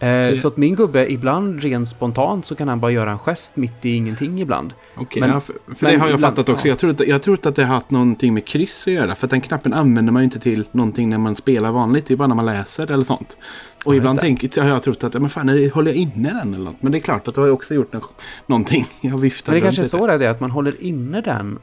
[0.00, 3.56] Eh, Så- att min gubbe, ibland rent spontant så kan han bara göra en gest
[3.56, 4.72] mitt i ingenting ibland.
[4.96, 6.68] Okej, Men- ja, för, för men det har jag ibland- fattat också.
[6.68, 6.72] ja.
[6.72, 9.14] Jag tror, inte, jag tror inte att det har haft någonting med kryss att göra.
[9.14, 12.06] För att den knappen använder man ju inte till någonting när man spelar vanligt.
[12.06, 13.38] Det är bara när man läser eller sånt.
[13.86, 14.22] Och Ja, ibland det.
[14.22, 16.82] tänker, har jag trott att, men fan, det- håller jag inne den eller något?
[16.82, 18.00] Men det är klart att du har också gjort nå-
[18.46, 18.84] någonting.
[19.00, 21.58] Jag har viftat Men det kanske är så det är, att man håller inne den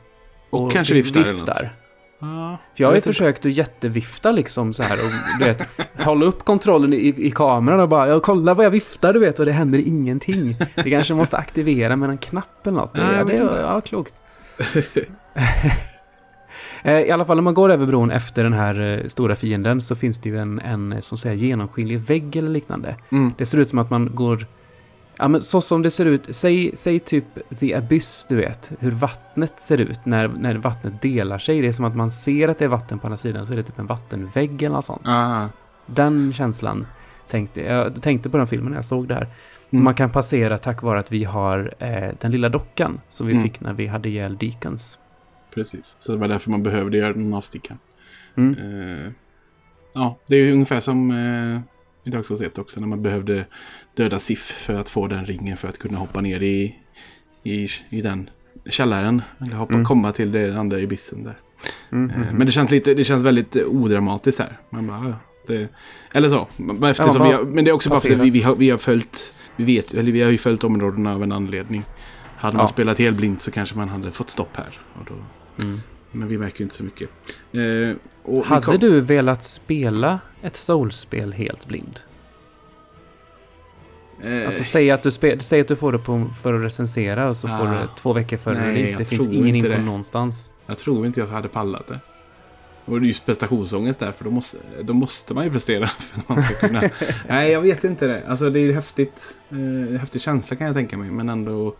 [0.50, 1.76] Och kanske viftar viftar.
[2.20, 3.09] Ja, För jag har ju inte.
[3.09, 5.68] försökt att jättevifta liksom så här och du vet,
[6.05, 9.39] hålla upp kontrollen i, i kameran och bara, jag kollar vad jag viftar du vet
[9.39, 10.55] och det händer ingenting.
[10.76, 12.91] Det kanske måste aktivera med en knapp eller något.
[12.97, 13.59] Jag ja, det, inte.
[13.59, 14.13] ja, klokt.
[16.84, 19.82] Eh, I alla fall när man går över bron efter den här eh, stora fienden
[19.82, 22.95] så finns det ju en, en som säger genomskinlig vägg eller liknande.
[23.11, 23.34] Mm.
[23.38, 24.47] Det ser ut som att man går...
[25.18, 27.26] Ja, men så som det ser ut, säg, säg typ
[27.59, 31.61] The Abyss, du vet, hur vattnet ser ut när, när vattnet delar sig.
[31.61, 33.57] Det är som att man ser att det är vatten på andra sidan, så är
[33.57, 35.01] det typ en vattenvägg eller något sånt.
[35.05, 35.47] Ah,
[35.86, 36.88] Den känslan
[37.28, 39.28] tänkte jag tänkte på den filmen när jag såg det här.
[39.70, 39.84] Som Mm.
[39.84, 43.43] man kan passera tack vare att vi har eh, den lilla dockan som vi Mm.
[43.43, 44.99] fick när vi hade ihjäl Deacons.
[45.53, 45.95] precis.
[45.99, 47.78] Så det var därför man behövde göra en avstickare.
[48.38, 48.53] Mm.
[48.53, 49.11] Eh,
[49.93, 51.59] ja, det är ju ungefär som eh,
[52.06, 52.80] i Dark Souls 1 också.
[52.80, 53.45] När man behövde
[53.95, 56.76] döda Sif för att få den ringen för att kunna hoppa ner i,
[57.43, 58.30] i, i den
[58.70, 59.22] källaren.
[59.41, 59.86] Eller hoppa, Mm.
[59.86, 61.38] komma till det andra ibissen där.
[61.91, 62.38] Mm, Eh, mm, mm.
[62.38, 64.58] Men det känns, lite, det känns väldigt eh, odramatiskt här.
[64.70, 65.14] Man bara, ja,
[65.47, 65.68] det,
[66.14, 66.47] eller så.
[66.58, 68.56] Men Eftersom bara vi har, men det är också bara för att vi, vi, har,
[68.56, 71.84] vi har följt, vi vet, eller vi har ju följt områdena av en anledning.
[72.38, 72.68] Hade man Ja.
[72.68, 74.80] spelat helt blint så kanske man hade fått stopp här.
[74.93, 75.14] Och då,
[75.64, 75.82] Mm.
[76.16, 77.09] Men vi märker ju inte så mycket.
[77.51, 81.99] Eh, Hade kom- du velat spela ett soulspel helt blind?
[84.24, 87.30] Eh, Alltså säg att du, spe, säg att du får det på, för att recensera
[87.30, 87.82] och så får Ah.
[87.82, 88.97] du två veckor före Nej, release.
[88.97, 89.82] Det finns ingen info det.
[89.82, 90.51] någonstans.
[90.66, 91.99] Jag tror inte jag hade pallat det.
[92.86, 96.20] Och det är just prestationsångest där, för då måste, då måste man ju prestera för
[96.20, 96.82] att man ska kunna...
[97.28, 98.24] Nej, jag vet inte det.
[98.28, 99.38] Alltså det är ju häftigt.
[99.49, 101.76] Eh, häftig känsla kan jag tänka mig, men ändå...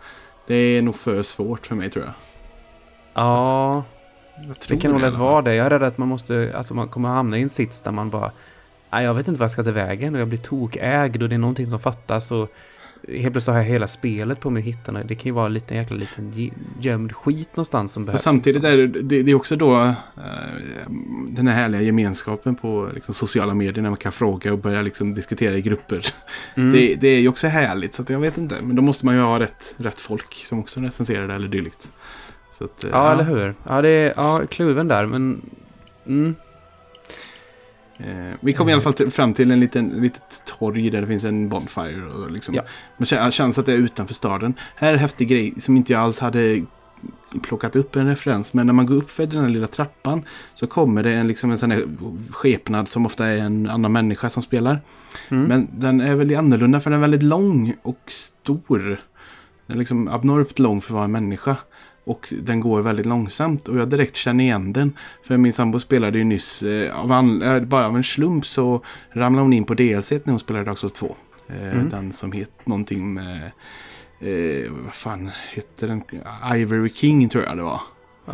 [0.47, 2.13] Det är nog för svårt för mig tror jag.
[3.13, 3.95] Ja, tror
[4.67, 5.55] det kan nog lätt vara det.
[5.55, 8.09] Jag är rädd att man måste, alltså man kommer hamna i en sits där man
[8.09, 8.31] bara,
[8.91, 11.39] jag vet inte vad jag ska ta vägen och jag blir tokägd och det är
[11.39, 12.51] någonting som fattas och
[13.07, 14.91] helt plötsligt har jag hela spelet på mig att hitta.
[14.91, 18.21] Det kan ju vara en liten jäkla liten gömd skit någonstans som Och behövs.
[18.21, 18.79] samtidigt liksom.
[18.79, 19.75] är det, det, är också då...
[19.83, 19.93] eh,
[21.29, 25.13] den här härliga gemenskapen på liksom, sociala medier när man kan fråga och börja liksom,
[25.13, 26.01] diskutera i grupper.
[26.55, 26.73] Mm.
[26.73, 28.55] Det, det är ju också härligt så jag vet inte.
[28.61, 31.91] Men då måste man ju ha rätt, rätt folk som också recenserar det eller dylikt.
[32.62, 33.56] Att, eh, Ja, eller hur?
[33.64, 35.41] Ja, det är ja, kluven där, men...
[36.08, 36.36] Mm.
[37.99, 41.08] Eh, vi kom i alla fall till, fram till en liten litet torg där det
[41.08, 42.06] finns en bonfire.
[42.06, 42.64] Och liksom, Ja.
[42.97, 44.53] Man känns att det är utanför staden.
[44.76, 46.66] Här är en häftig grej som inte jag alls hade
[47.43, 48.53] plockat upp en referens.
[48.53, 51.51] Men när man går upp för den här lilla trappan så kommer det en, liksom
[51.51, 51.86] en sån här
[52.32, 54.80] skepnad som ofta är en annan människa som spelar.
[55.30, 55.43] Mm.
[55.43, 58.99] Men den är väldigt annorlunda för den är väldigt lång och stor.
[59.68, 61.58] Den är liksom abnormt lång för att vara en människa.
[62.08, 64.93] Och den går väldigt långsamt och jag direkt känner igen den.
[65.24, 68.82] För min sambo spelade ju nyss, eh, av an, eh, bara av en slump så
[69.12, 71.16] ramlade hon in på DLC när hon spelade Dark Souls 2.
[71.49, 71.89] Eh, Mm.
[71.89, 73.51] Den som heter någonting med,
[74.20, 76.01] eh, vad fan heter den?
[76.56, 77.82] Ivory King tror jag det var.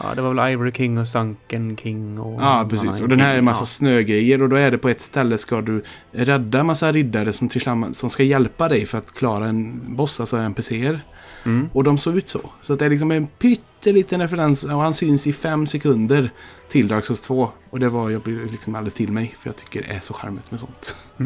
[0.04, 2.42] Ja, det var väl Ivory King och Sunken King och...
[2.42, 3.00] Ja, precis.
[3.02, 3.66] Och den här är en massa Ja.
[3.66, 7.50] snögrejer och då är det på ett ställe ska du rädda massa riddare som,
[7.94, 11.06] som ska hjälpa dig för att klara en boss, alltså NPCer.
[11.46, 11.70] Mm.
[11.74, 12.42] Och de såg ut så.
[12.62, 16.30] Så att det är liksom en pytteliten referens och han syns i fem sekunder
[16.70, 17.50] till Dark Souls 2.
[17.70, 20.14] Och det var, jag blev liksom alldeles till mig för jag tycker det är så
[20.14, 20.96] charmigt med sånt.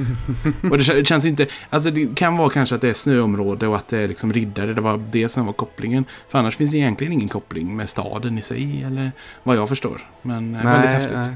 [0.72, 3.68] och det, kä- det känns inte, alltså det kan vara kanske att det är snöområde
[3.68, 6.06] och att det är liksom riddare, det var det som var kopplingen.
[6.30, 9.12] För annars finns det egentligen ingen koppling med staden i sig eller
[9.44, 10.02] vad jag förstår.
[10.22, 11.32] Men eh, väldigt häftigt.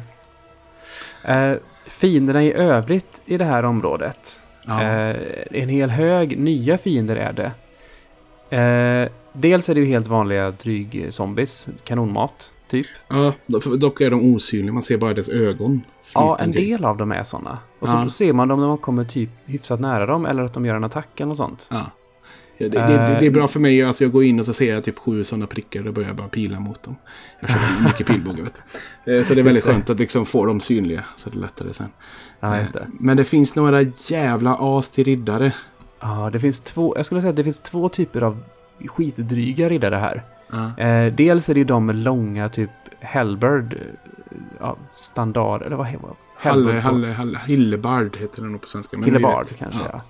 [1.24, 1.50] nej.
[1.52, 1.58] Eh,
[1.88, 4.42] fienderna i övrigt i det här området.
[4.68, 4.82] Ja.
[4.84, 5.16] Eh,
[5.52, 7.52] en hel hög nya fiender är det.
[8.50, 12.86] Eh, dels är det ju helt vanliga dryg-zombies, kanonmat, typ.
[13.08, 15.82] ja, do- dock är de osynliga, man ser bara deras ögon.
[16.14, 17.58] Ja, en del av dem är sådana.
[17.80, 18.10] Och så Ja.
[18.10, 20.84] ser man dem när man kommer typ hyfsat nära dem eller att de gör en
[20.84, 21.68] attack eller något sånt.
[21.72, 21.86] Ja.
[22.62, 23.84] Ja, det, det, det är bra för mig.
[23.84, 25.82] Alltså jag går in och så ser jag typ sju sådana prickar.
[25.84, 26.96] Då börjar bara pila mot dem.
[27.40, 28.42] Jag kör mycket pilbåge.
[28.44, 28.62] Vet
[29.06, 29.18] du.
[29.18, 29.72] Eh, Så det är väldigt det.
[29.74, 31.04] skönt att liksom få dem synliga.
[31.18, 31.88] Så det är lättare sen.
[32.40, 32.80] Ja, just det.
[32.80, 35.54] Eh, Men det finns några jävla as till riddare.
[36.00, 38.44] Ja, det finns två, jag skulle säga att det finns två typer av
[38.88, 40.24] skitdryga riddare här.
[40.52, 40.78] Ja.
[40.78, 42.70] Eh, dels är det de med långa typ
[43.00, 46.14] Hellbird, eh, ja, standard, eller vad heter det?
[46.36, 48.98] Halle, halle, halle, Hillebard heter den nog på svenska.
[48.98, 50.02] men Hillebard kanske ja.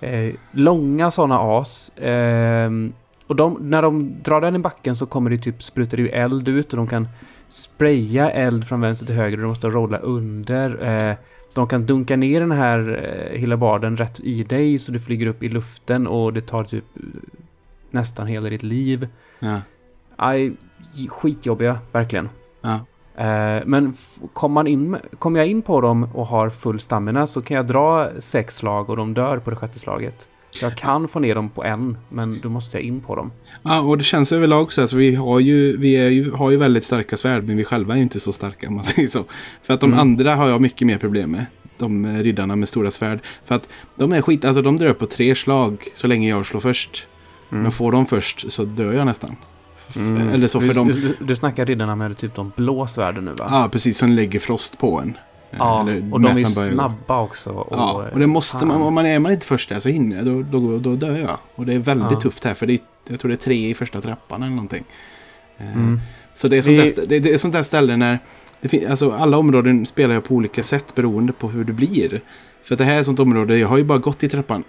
[0.00, 1.92] Eh, långa sådana as.
[1.96, 2.92] ehm,
[3.26, 6.08] och de, när de drar den i backen så kommer det typ sprutar det ju
[6.08, 7.08] eld ut och de kan
[7.48, 10.82] spraya eld från vänster till höger och du måste rolla under.
[10.82, 11.14] Eh,
[11.60, 12.78] de kan dunka ner den här
[13.32, 16.84] eh, hillebarden rätt i dig så du flyger upp i luften och det tar typ
[16.96, 17.02] eh,
[17.90, 19.08] nästan hela ditt liv.
[19.38, 19.60] Ja.
[20.16, 20.52] Aj,
[21.08, 22.28] skitjobbiga, verkligen.
[22.60, 22.74] Ja.
[23.24, 23.92] Eh, men
[24.32, 27.56] kommer man in, med- kommer jag in på dem och har full stamina så kan
[27.56, 30.28] jag dra sex slag och de dör på det sjätte slaget.
[30.50, 33.32] Så jag kan få ner dem på en, men då måste jag in på dem.
[33.62, 34.80] ja, och det känns överlag så.
[34.80, 37.44] Alltså, vi har ju, vi ju, har ju väldigt starka svärd.
[37.44, 39.24] Men vi själva är ju inte så starka om man säger så.
[39.62, 39.98] För att de Mm.
[40.00, 41.46] andra har jag mycket mer problem med.
[41.78, 43.20] De eh, riddarna med stora svärd.
[43.44, 44.44] För att de är skit.
[44.44, 47.06] Alltså de drar på tre slag så länge jag slår först.
[47.50, 47.62] Mm.
[47.62, 49.36] Men får de först så dör jag nästan.
[49.96, 50.28] Mm.
[50.28, 50.88] Eller så för du, de...
[50.88, 53.46] du, du snackar riddarna med typ de blå svärden nu va?
[53.50, 53.98] Ja, precis.
[53.98, 55.16] Som lägger frost på en.
[55.50, 57.50] Ja, Eller och de är snabba också.
[57.50, 58.82] Och, Ja, och det måste man.
[58.82, 60.22] Om man är man inte först där så hinner.
[60.24, 61.38] Då, då, då dör jag.
[61.54, 62.20] Och det är väldigt Ja.
[62.20, 62.54] tufft här.
[62.54, 64.84] För det är, jag tror det är tre i första trappan eller någonting.
[65.58, 66.00] Eh, Mm.
[66.34, 68.18] Så det är sånt, där, det, det är sånt där ställe när...
[68.60, 72.20] Det fin, alltså alla områden spelar jag på olika sätt beroende på hur det blir.
[72.64, 74.64] För det här är ett sånt område, jag har ju bara gått i trappan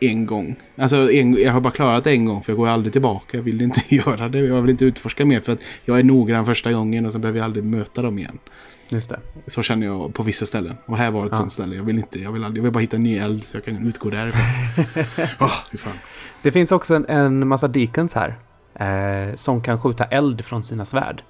[0.00, 0.56] en gång.
[0.76, 3.36] Alltså en, jag har bara klarat det en gång för jag går aldrig tillbaka.
[3.36, 4.38] Jag vill inte göra det.
[4.38, 7.38] Jag vill inte utforska mer för att jag är noggrann första gången och så behöver
[7.38, 8.38] jag aldrig möta dem igen.
[8.88, 9.20] Just det.
[9.46, 10.76] Så känner jag på vissa ställen.
[10.86, 11.36] Och här var ett Ja.
[11.36, 11.76] sånt ställe.
[11.76, 13.64] Jag vill inte, jag vill, aldrig, jag vill bara hitta en ny eld så jag
[13.64, 15.48] kan utgå därifrån.
[15.70, 15.92] Fy fan.
[16.42, 18.38] Det finns också en, en massa deacons här.
[18.74, 21.22] Eh, som kan skjuta eld från sina svärd.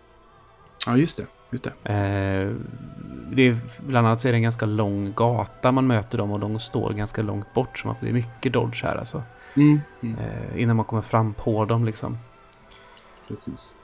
[0.86, 1.26] Ja, just det.
[1.50, 1.70] Just det.
[1.92, 2.52] Eh,
[3.32, 6.40] det är, bland annat så är det en ganska lång gata man möter dem och
[6.40, 9.22] de står ganska långt bort så man får, det är mycket dodge här alltså.
[9.56, 12.18] Mm, mm, Eh, innan man kommer fram på dem liksom.
[13.28, 13.76] precis.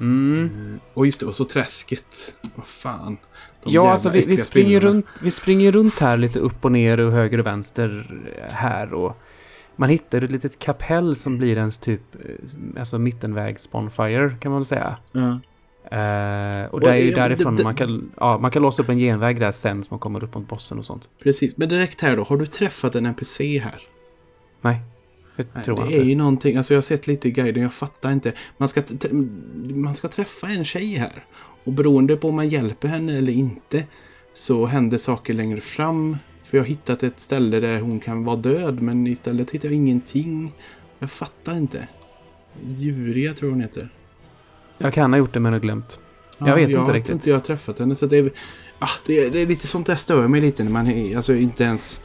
[0.00, 0.50] Mm.
[0.54, 0.80] Mm.
[0.94, 2.34] Och just det, och så träsket.
[2.54, 3.16] Vad fan.
[3.64, 7.00] De Ja, alltså vi, vi, springer runt, vi springer runt här lite upp och ner
[7.00, 8.06] och höger och vänster
[8.50, 9.16] här och
[9.76, 14.60] man hittar ett litet kapell som blir ens typ, eh, alltså mittenvägs bonfire kan man
[14.60, 14.96] väl säga.
[15.12, 15.40] Ja.
[15.98, 18.82] Eh, och Och det är ju det- därifrån det- man kan, ja, man kan låsa
[18.82, 21.08] upp en genväg där sen som man kommer upp mot bossen och sånt.
[21.22, 22.22] Precis, men direkt här då.
[22.22, 23.82] Har du träffat en NPC här?
[24.60, 24.80] Nej,
[25.36, 26.08] det Nej, tror jag det är inte.
[26.08, 28.32] ju någonting, alltså jag har sett lite i guiden, jag fattar inte.
[28.58, 28.82] Man ska,
[29.74, 31.24] man ska träffa en tjej här.
[31.64, 33.84] Och beroende på om man hjälper henne eller inte
[34.34, 36.16] så händer saker längre fram.
[36.44, 39.74] För jag har hittat ett ställe där hon kan vara död men istället hittar jag
[39.76, 40.52] ingenting.
[40.98, 41.88] Jag fattar inte.
[42.66, 43.88] Juria tror jag hon heter.
[44.78, 46.00] Jag kan ha gjort det men har glömt.
[46.38, 47.12] Jag vet jag inte har riktigt.
[47.14, 47.94] inte jag har träffat henne.
[47.94, 48.30] Så det, är,
[48.78, 51.34] ah, det, är, det är lite sånt där stör mig lite när man är- alltså
[51.34, 52.02] inte ens...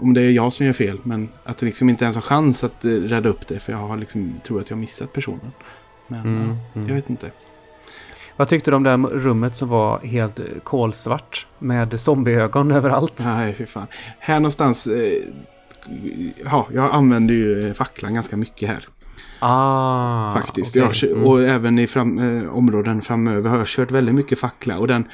[0.00, 2.64] Om det är jag som gör fel, men att det liksom inte ens har chans
[2.64, 3.60] att eh, rädda upp det.
[3.60, 5.52] För jag har liksom, tror att jag har missat personen.
[6.06, 6.88] Men Mm, ja, mm.
[6.88, 7.30] jag vet inte.
[8.36, 13.22] Vad tyckte du om det här rummet som var helt eh, kolsvart med zombieögon överallt?
[13.24, 13.86] Nej, fy fan.
[14.18, 14.86] Här någonstans...
[14.86, 15.22] Eh,
[16.44, 18.88] ja, jag använder ju eh, facklan ganska mycket här.
[19.38, 20.76] Ah, faktiskt.
[20.76, 20.88] okej.
[21.00, 21.26] Jag Mm.
[21.26, 24.78] Och även i fram, eh, områden framöver har jag kört väldigt mycket fackla.
[24.78, 25.08] Och den...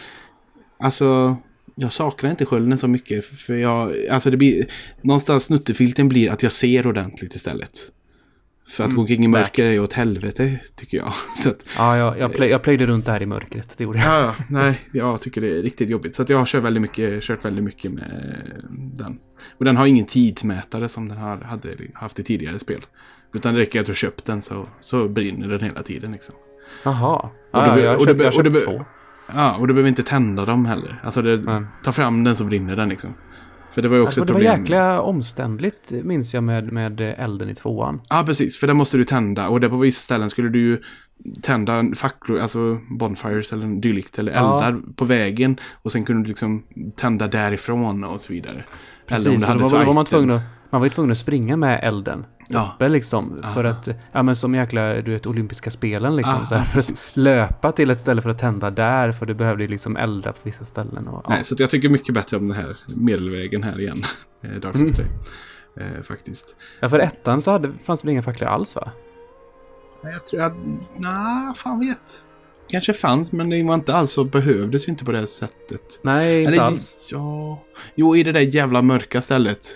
[0.79, 1.37] Alltså...
[1.75, 3.25] Jag saknar inte skölden så mycket.
[3.25, 3.93] För jag...
[4.11, 4.67] Alltså det blir...
[5.03, 7.79] Någonstans snuttefilten blir att jag ser ordentligt istället.
[8.69, 11.13] För att Mm, gå omkring i mörker är åt helvete, tycker jag.
[11.37, 13.75] Så att, Ja, jag, jag, plöj, jag plöjde runt där i mörkret.
[13.79, 14.09] Det gjorde jag.
[14.25, 16.15] ja, nej, jag tycker det är riktigt jobbigt.
[16.15, 18.37] Så att jag har kört väldigt mycket, kört väldigt mycket med
[18.95, 19.19] den.
[19.59, 22.81] Och den har ingen tidsmätare som den har, hade haft i tidigare spel.
[23.35, 26.13] Utan det räcker att du har köpt den så, så brinner den hela tiden.
[26.13, 26.35] Liksom.
[26.85, 27.31] Jaha.
[27.53, 28.85] Ja, jag köpte, be- jag be- två.
[29.27, 31.01] Ja, och du behöver inte tända dem heller.
[31.05, 33.15] Alltså, det, ta fram den så brinner den liksom.
[33.73, 34.61] För det var ju också alltså, ett det var problem.
[34.61, 38.01] jäkla omständligt, minns jag, med, med elden i tvåan.
[38.09, 38.57] Ja, precis.
[38.57, 39.49] För där måste du tända.
[39.49, 40.79] Och där på vissa ställen skulle du ju
[41.43, 44.19] tända facklor, alltså bonfires eller dylikt.
[44.19, 44.65] Eller Ja.
[44.67, 45.59] eldar på vägen.
[45.73, 46.63] Och sen kunde du liksom
[46.97, 48.65] tända därifrån och så vidare.
[49.07, 50.43] Precis, eller om du så hade då så var, var man, tvungen att,
[50.75, 52.73] man var ju tvungen att springa med elden Ja.
[52.75, 53.43] uppe liksom.
[53.55, 53.71] För Ah.
[53.71, 56.39] att, ja men som jäkla, du vet, olympiska spelen liksom.
[56.43, 59.35] Ah, så här, för att löpa till ett ställe för att tända där, för du
[59.35, 61.09] behövde ju liksom elda på vissa ställen.
[61.09, 61.31] Och, ja.
[61.31, 64.03] Nej, så att jag tycker mycket bättre om den här medelvägen här igen.
[64.43, 64.89] eh, Dark Mm.
[64.89, 64.93] Souls
[65.75, 65.85] 3.
[65.85, 66.57] Eh, faktiskt.
[66.81, 68.91] ja, för ettan så hade, fanns det väl inga facklor alls va?
[70.03, 70.55] Jag tror att...
[70.97, 72.25] Nej, fan vet.
[72.69, 76.01] Kanske fanns, men det var inte alls så behövdes ju inte på det sättet.
[76.03, 77.09] Nej, inte Eller alls.
[77.11, 77.63] ja...
[77.95, 79.67] Jo, i det där jävla mörka stället.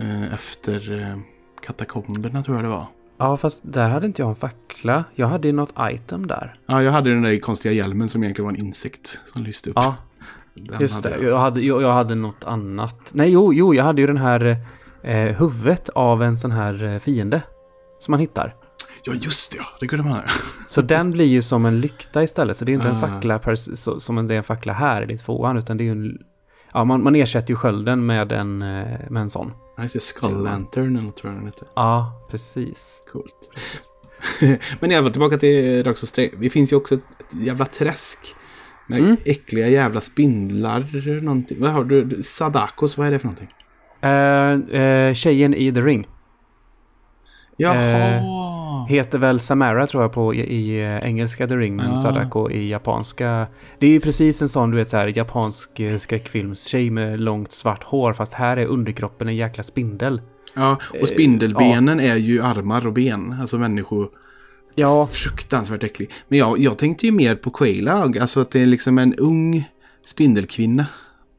[0.00, 1.16] Eh, efter eh,
[1.62, 2.86] katakomberna tror jag det var.
[3.18, 5.04] Ja, fast där hade inte jag en fackla.
[5.14, 6.52] Jag hade ju något item där.
[6.66, 9.76] Ja, jag hade den där konstiga hjälmen som egentligen var en insekt som lyste upp.
[9.76, 9.96] Ja,
[10.54, 11.22] Den just hade det.
[11.22, 11.30] jag.
[11.30, 12.96] Jag hade, jag, jag hade något annat.
[13.12, 14.56] Nej, jo, jo, jag hade ju den här
[15.02, 17.42] eh, huvudet av en sån här eh, fiende.
[18.00, 18.54] Som man hittar.
[19.04, 19.58] Ja, just det.
[19.58, 20.22] Ja, det kunde man ha.
[20.66, 22.56] Så den blir ju som en lykta istället.
[22.56, 23.00] Så det är inte en Ah.
[23.00, 23.40] fackla
[23.98, 25.56] som det är en fackla här i tvåan.
[25.56, 26.18] Utan det är ju en...
[26.74, 29.52] Ja, man, man ersätter ju skölden med en, eh, med en sån.
[29.76, 30.00] Ja, just det.
[30.00, 31.64] Skull Lantern eller något tror jag den hette.
[31.74, 33.02] Ja, precis.
[33.12, 33.50] Coolt.
[34.80, 36.30] Men i alla fall tillbaka till Dark Souls 3.
[36.40, 37.00] Det finns ju också ett
[37.30, 38.18] jävla träsk.
[38.86, 39.16] Med Mm.
[39.24, 41.20] äckliga jävla spindlar.
[41.22, 41.60] Någonting.
[41.60, 42.22] Vad har du?
[42.22, 43.48] Sadakos, vad är det för någonting?
[44.00, 46.06] Eh, eh, tjejen i The Ring
[47.60, 48.86] Jaha!
[48.88, 51.76] heter väl Samara tror jag på i, i eh, engelska The Ring.
[51.76, 51.96] Men Ah.
[51.96, 53.46] Sadako i japanska.
[53.78, 57.52] Det är ju precis en sån du vet så här japansk eh, skräckfilmstjej med långt
[57.52, 58.12] svart hår.
[58.12, 60.20] Fast här är underkroppen en jäkla spindel.
[60.54, 63.36] ja, och spindelbenen är ju armar och ben.
[63.40, 64.10] Alltså människor.
[64.74, 66.10] Ja, Fruktansvärt äcklig.
[66.28, 68.18] Men jag, jag tänkte ju mer på Quailag.
[68.18, 69.68] Alltså att det är liksom en ung
[70.06, 70.86] spindelkvinna.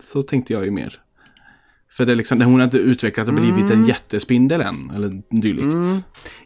[0.03, 0.99] Så tänkte jag ju mer.
[1.93, 3.85] För det är liksom, hon har inte utvecklat och blivit en Mm.
[3.87, 4.91] jättespindel än.
[4.95, 5.73] Eller dylikt.
[5.75, 5.97] Mm.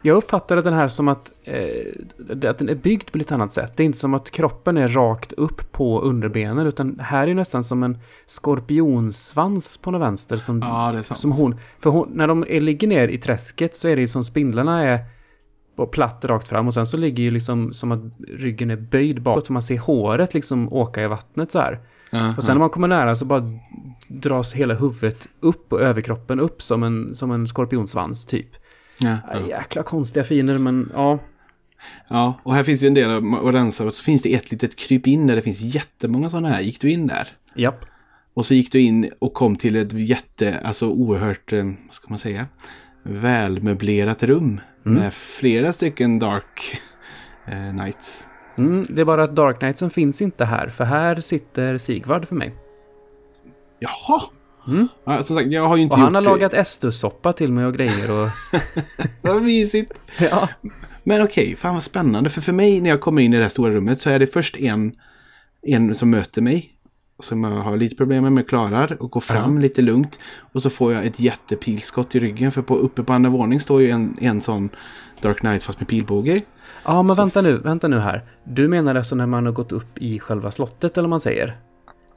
[0.02, 3.72] Jag uppfattar den här som att, eh, att den är byggd på lite annat sätt.
[3.76, 7.64] Det är inte som att kroppen är rakt upp på underbenen, utan här är nästan
[7.64, 11.56] som en skorpionsvans på något vänster som, Ja, som hon...
[11.80, 15.00] För hon, när de är, ligger ner i träsket så är det som spindlarna är
[15.76, 19.22] på platt rakt fram och sen så ligger ju liksom som att ryggen är böjd
[19.22, 21.80] bakåt för man ser håret liksom åka i vattnet så här.
[22.10, 23.42] Ja, Och sen när man kommer nära så bara
[24.08, 28.48] dras hela huvudet upp och överkroppen upp som en, som en skorpionsvans typ.
[28.98, 29.18] ja.
[29.48, 31.18] Jäkla konstiga fiender, men ja.
[32.08, 33.84] ja, och här finns ju en del att rensa.
[33.84, 36.60] Och så finns det ett litet kryp in där det finns jättemånga sådana här.
[36.60, 37.28] Gick du in där?
[37.54, 37.86] Japp.
[38.34, 42.06] Och så gick du in och kom till ett jätte, alltså oerhört, eh, vad ska
[42.08, 42.46] man säga,
[43.02, 44.60] välmöblerat rum.
[44.86, 44.98] Mm.
[44.98, 46.80] Med flera stycken Dark
[47.46, 48.26] eh, Knights.
[48.58, 52.34] Mm, det är bara att Dark Knightsen finns inte här, för här sitter Sigvard för
[52.34, 52.54] mig.
[53.78, 54.22] Jaha!
[54.68, 54.88] Mm.
[55.04, 57.66] Ja, som sagt, jag har ju inte Och han har gjort lagat Estus-soppa till mig
[57.66, 58.28] och grejer och...
[58.52, 59.08] det.
[59.22, 59.92] Vad mysigt!
[60.18, 60.48] ja.
[61.04, 62.30] Men okej, fan vad spännande.
[62.30, 64.26] För för mig när jag kommer in i det här stora rummet så är det
[64.26, 64.96] först en,
[65.62, 66.75] en som möter mig.
[67.22, 69.60] Som jag har lite problem med, men klarar och går fram Ja.
[69.62, 70.18] lite lugnt.
[70.52, 72.52] Och så får jag ett jättepilskott i ryggen.
[72.52, 74.68] För på, uppe på andra våning står ju en, en sån
[75.22, 76.42] Dark Knight fast med pilbåge.
[76.84, 78.24] Ja, men Så vänta nu, vänta nu här.
[78.44, 81.56] Du menar alltså när man har gått upp i själva slottet, eller vad man säger?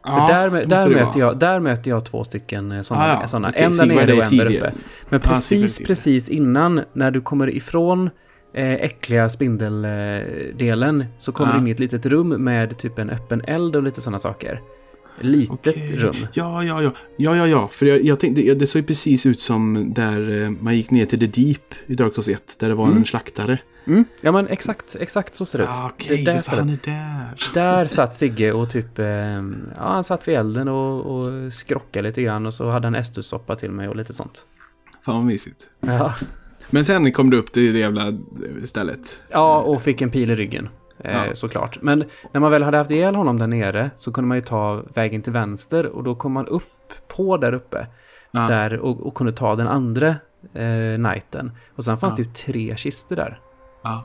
[0.03, 3.05] Ja, där, där, möter jag, där möter jag två stycken sådana.
[3.05, 3.27] Ah, ja.
[3.27, 3.49] såna.
[3.49, 4.71] Okej, En där nere och en där uppe.
[5.09, 5.87] Men precis, tidigare.
[5.87, 8.09] precis innan, när du kommer ifrån
[8.53, 11.55] eh, äckliga spindeldelen, så kommer Ja.
[11.55, 14.61] du in i ett litet rum med typ en öppen eld och lite sådana saker.
[15.21, 15.95] Litet Okej.
[15.97, 16.15] rum.
[16.33, 16.91] Ja, ja, ja.
[17.17, 17.67] Ja, ja, ja.
[17.67, 21.05] För jag, jag tänkte, det såg ju precis ut som där eh, man gick ner
[21.05, 22.55] till The Deep i Dark Souls 1.
[22.59, 23.59] Där det var en slaktare.
[23.87, 24.05] Mm.
[24.21, 25.69] Ja men exakt, exakt så ser det ut.
[25.69, 26.47] Ah, Okej, stället.
[26.47, 27.53] han är där.
[27.53, 29.41] Där satt Sigge och typ, eh, ja
[29.75, 33.71] han satt vid elden och, och skrockade lite grann och så hade han estussoppa till
[33.71, 34.45] mig och lite sånt.
[35.05, 35.67] Fan vad mysigt.
[35.79, 36.15] Ja.
[36.69, 38.13] Men sen kom du upp till det jävla
[38.65, 39.21] stället.
[39.29, 40.69] Ja, och fick en pil i ryggen.
[41.03, 41.35] Eh, Ja.
[41.35, 41.81] Såklart.
[41.81, 44.83] Men när man väl hade haft ihjäl honom där nere så kunde man ju ta
[44.93, 47.87] vägen till vänster och då kom man upp på där uppe.
[48.31, 48.47] Ja.
[48.47, 50.07] Där och, och kunde ta den andra
[50.53, 51.51] eh, knighten.
[51.75, 52.17] Och sen fanns Ja.
[52.17, 53.39] det ju tre kistor där.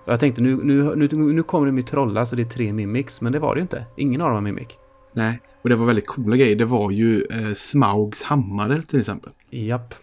[0.05, 2.73] Och jag tänkte nu, nu, nu, nu kommer de ju trolla så det är tre
[2.73, 3.21] mimics.
[3.21, 3.85] Men det var det ju inte.
[3.97, 4.69] Ingen av dem var mimic.
[5.13, 6.57] Nej, och det var väldigt coola grejer.
[6.57, 9.33] Det var ju eh, Smaugs hammare till exempel.
[9.51, 9.95] Japp.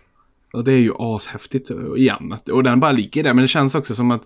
[0.53, 2.35] Och det är ju ashäftigt eh, igen.
[2.51, 3.33] Och den bara ligger där.
[3.33, 4.21] Men det känns också som att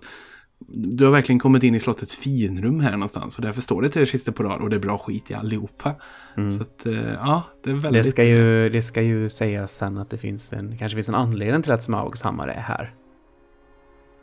[0.68, 3.36] du har verkligen kommit in i slottets finrum här någonstans.
[3.36, 5.94] Och därför står det tre kistor på rad och det är bra skit i allihopa.
[6.34, 7.84] Så att, eh, ja, det är väldigt...
[7.84, 7.92] Mm.
[7.92, 11.14] Det ska, ju, det ska ju sägas sen att det finns en, kanske finns en
[11.14, 12.94] anledning till att Smaugs hammare är här.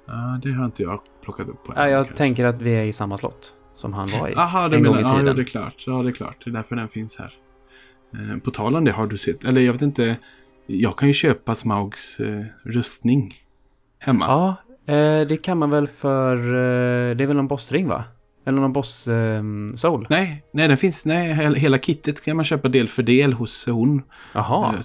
[0.08, 2.18] Ja, det har inte jag plockat upp på Ja, än, jag kanske.
[2.18, 4.36] tänker att vi är i samma slott som han var i.
[4.36, 5.26] Aha, det en gång i ja, tiden.
[5.26, 5.84] ja, det är klart.
[5.88, 6.42] Ja, det är klart.
[6.44, 7.34] Det är därför den finns här.
[8.14, 10.18] Eh, på tal om det, har du sett, eller jag vet inte,
[10.66, 13.34] jag kan ju köpa Smaugs eh, rustning
[14.00, 14.26] hemma.
[14.26, 14.56] Ja,
[14.88, 16.36] eh, det kan man väl för...
[16.38, 18.04] Eh, det är väl någon bossring va?
[18.46, 19.44] Eller någon boss eh,
[19.76, 20.08] soul?
[20.10, 23.68] Nej, nej, den finns, nej, he- hela kittet kan man köpa del för del hos
[23.68, 24.02] hon.
[24.34, 24.76] Jaha.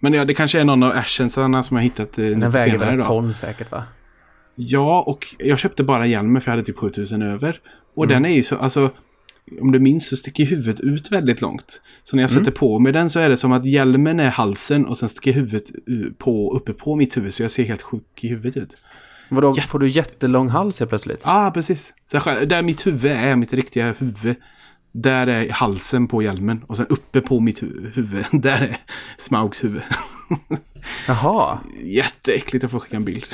[0.00, 3.00] Men ja, det kanske är någon av ashensarna som jag hittat eh, den väger väl
[3.00, 3.82] ett ton säkert va?
[4.54, 7.60] Ja, och jag köpte bara hjälmen för jag hade typ 7000 över.
[7.96, 8.14] Och Mm.
[8.22, 8.90] den är ju så, alltså,
[9.60, 11.80] om du minns så sticker huvudet ut väldigt långt.
[12.02, 12.44] Så när jag Mm.
[12.44, 15.32] sätter på mig den så är det som att hjälmen är halsen och sen sticker
[15.32, 15.64] huvudet
[16.18, 17.34] på, uppe på mitt huvud.
[17.34, 18.76] Så jag ser helt sjuk i huvudet ut.
[19.34, 21.20] Vadå, Jätte- får du jättelång hals helt plötsligt?
[21.24, 21.94] Ja, ah, precis.
[22.06, 24.36] Så jag, där mitt huvud är, mitt riktiga huvud.
[24.96, 26.64] Där är halsen på hjälmen.
[26.66, 28.76] Och sen uppe på mitt hu- huvud, där är
[29.16, 29.82] Smaugs huvud.
[31.08, 33.24] Jaha, Jätteäckligt, jag får skicka en bild.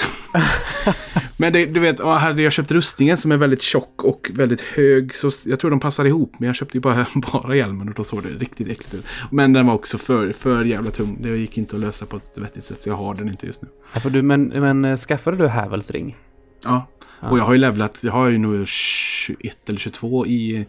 [1.37, 5.15] men det, du vet, hade jag köpt rustningen som är väldigt tjock och väldigt hög
[5.15, 6.33] så jag tror de passar ihop.
[6.39, 9.07] Men jag köpte ju bara, bara hjälmen och då såg det riktigt äckligt ut.
[9.31, 11.19] Men den var också för, för jävla tung.
[11.23, 13.63] Det gick inte att lösa på ett vettigt sätt så jag har den inte just
[13.63, 13.69] nu.
[14.05, 16.17] ja, du, men, men eh, skaffade du Havels ring?
[16.65, 16.87] Ja,
[17.23, 20.67] och jag har ju levlat, jag har ju nog 21 eller 22 i,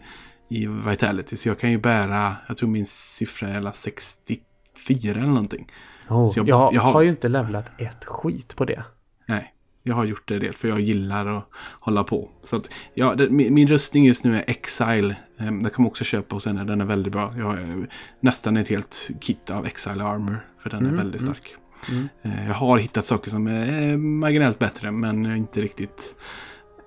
[0.56, 1.36] i Vitality.
[1.36, 5.66] Så jag kan ju bära, jag tror min siffra är alla 64 eller någonting.
[6.08, 8.84] Oh, jag, jag- jag har- har ju inte levlat ett skit på det.
[9.28, 11.48] Nej, jag har gjort det del för jag gillar att
[11.80, 12.28] hålla på.
[12.42, 15.16] Så att, ja, det, min, min rustning just nu är Exile.
[15.38, 17.32] Um, det kan man också köpa hos henne, den är väldigt bra.
[17.36, 17.84] Jag har eh,
[18.20, 20.46] nästan ett helt kit av Exile Armor.
[20.62, 21.54] För den är väldigt stark.
[21.90, 22.08] Mm.
[22.22, 26.16] Eh, jag har hittat saker som är eh, marginellt bättre men inte riktigt...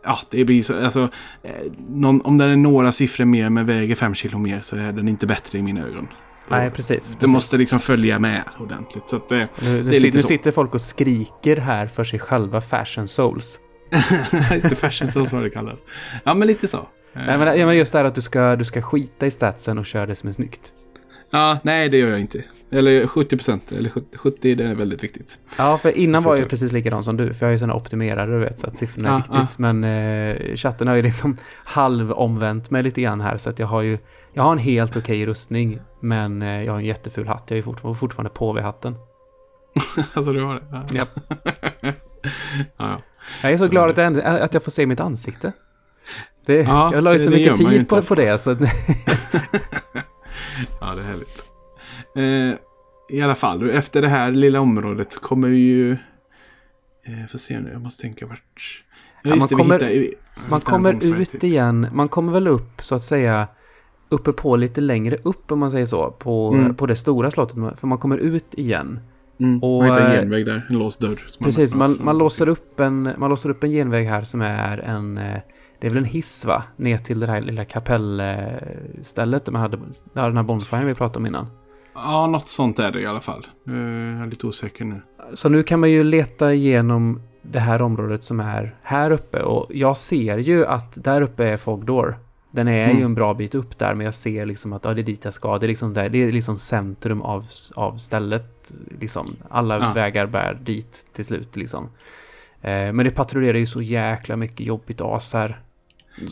[0.05, 1.09] Ja, det blir så, alltså,
[1.43, 1.51] eh,
[1.89, 5.07] någon, om den är några siffror mer men väger 5 kilo mer så är den
[5.07, 6.07] inte bättre i mina ögon.
[6.47, 7.11] Nej, precis.
[7.11, 7.33] Det precis.
[7.33, 9.07] måste liksom följa med ordentligt.
[9.07, 10.27] Så att, eh, Nu, det är lite nu så.
[10.27, 13.59] sitter folk och skriker här för sig själva Fashion Souls.
[14.51, 15.79] Just det, fashion så som det kallas.
[16.23, 16.87] Ja, men lite så.
[17.13, 19.77] Nej, men, ja, men just det här att du ska, du ska skita i statsen
[19.77, 20.73] och köra det som är snyggt.
[21.31, 22.43] Ja, nej det gör jag inte.
[22.71, 25.39] Eller 70 procent, eller 70, 70 det är väldigt viktigt.
[25.57, 27.73] Ja, för innan Så var jag precis likadan som du, för jag är ju sådana
[27.75, 29.57] optimerare, du vet, så att siffrorna är Ja, viktigt.
[29.59, 33.81] Men eh, chatten har ju liksom halvomvänt mig lite grann här, så att jag har
[33.81, 33.97] ju,
[34.33, 37.43] jag har en helt okej rustning, men eh, jag har en jätteful hatt.
[37.47, 38.95] Jag är fortfarande, fortfarande på vid hatten.
[40.13, 40.61] alltså du har det?
[40.71, 41.09] Ja, Japp.
[41.81, 41.91] ja.
[42.77, 43.01] ja.
[43.41, 45.51] Jag är så glad att jag, att jag får se mitt ansikte.
[46.45, 48.49] Det, Ja, jag la ju så mycket tid på, på det, så
[50.81, 51.44] ja, det är härligt.
[52.15, 52.53] Eh,
[53.09, 55.91] I alla fall, efter det här lilla området så kommer vi ju...
[57.03, 58.83] Eh, får se nu, jag måste tänka vart...
[59.23, 60.13] Ja, Ja, man det, kommer- hittar, vi,
[60.49, 63.47] Man kommer ut igen, man kommer väl upp så att säga
[64.09, 66.75] uppe på lite längre upp om man säger så, på, Mm.
[66.75, 68.99] på det stora slottet, för man kommer ut igen.
[69.39, 71.19] Mm, och, man hittar en eh, genväg där, en låst dörr.
[71.43, 74.77] Precis, man, från- man, låser upp en, man låser upp en genväg här som är
[74.77, 75.39] en, eh,
[75.79, 76.63] det är väl en hiss va?
[76.77, 79.77] Ner till det här lilla kapellstället där man hade,
[80.13, 81.47] där den här bonfiren vi pratade om innan.
[81.95, 83.45] Ja, något sånt är det i alla fall.
[83.63, 85.01] Jag är lite osäker nu.
[85.33, 89.67] Så nu kan man ju leta igenom det här området som är här uppe och
[89.75, 92.17] jag ser ju att där uppe är Fogdor.
[92.51, 92.97] Den är Mm.
[92.97, 95.25] ju en bra bit upp där men jag ser liksom att ja, det är dit
[95.25, 95.57] jag ska.
[95.57, 98.73] Det är liksom, där, det är liksom centrum av, av stället.
[98.99, 99.27] Liksom.
[99.49, 99.93] Alla Ja.
[99.93, 101.83] vägar bär dit till slut liksom.
[102.61, 105.59] Eh, men det patrullerar ju så jäkla mycket jobbigt as här.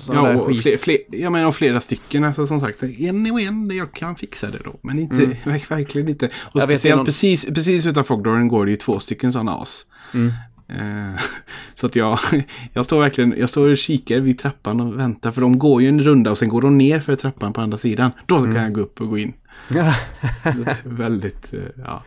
[0.09, 2.23] Ja, och fler, fler, jag menar flera stycken.
[2.23, 4.79] Alltså, som sagt, en och en, jag kan fixa det då.
[4.81, 5.37] Men inte, Mm.
[5.69, 6.25] verkligen inte.
[6.25, 9.85] Och Jag speciellt någon- precis, precis utanför Fogdoren går det ju två stycken sådana as.
[10.13, 10.31] Mm.
[10.73, 11.21] Eh,
[11.73, 12.19] så att jag,
[12.73, 15.31] jag står verkligen, jag står och kikar vid trappan och väntar.
[15.31, 17.77] För de går ju en runda och sen går de ner för trappan på andra
[17.77, 18.11] sidan.
[18.25, 18.63] Då kan Mm.
[18.63, 19.33] jag gå upp och gå in.
[19.69, 22.03] Det väldigt, eh, ja.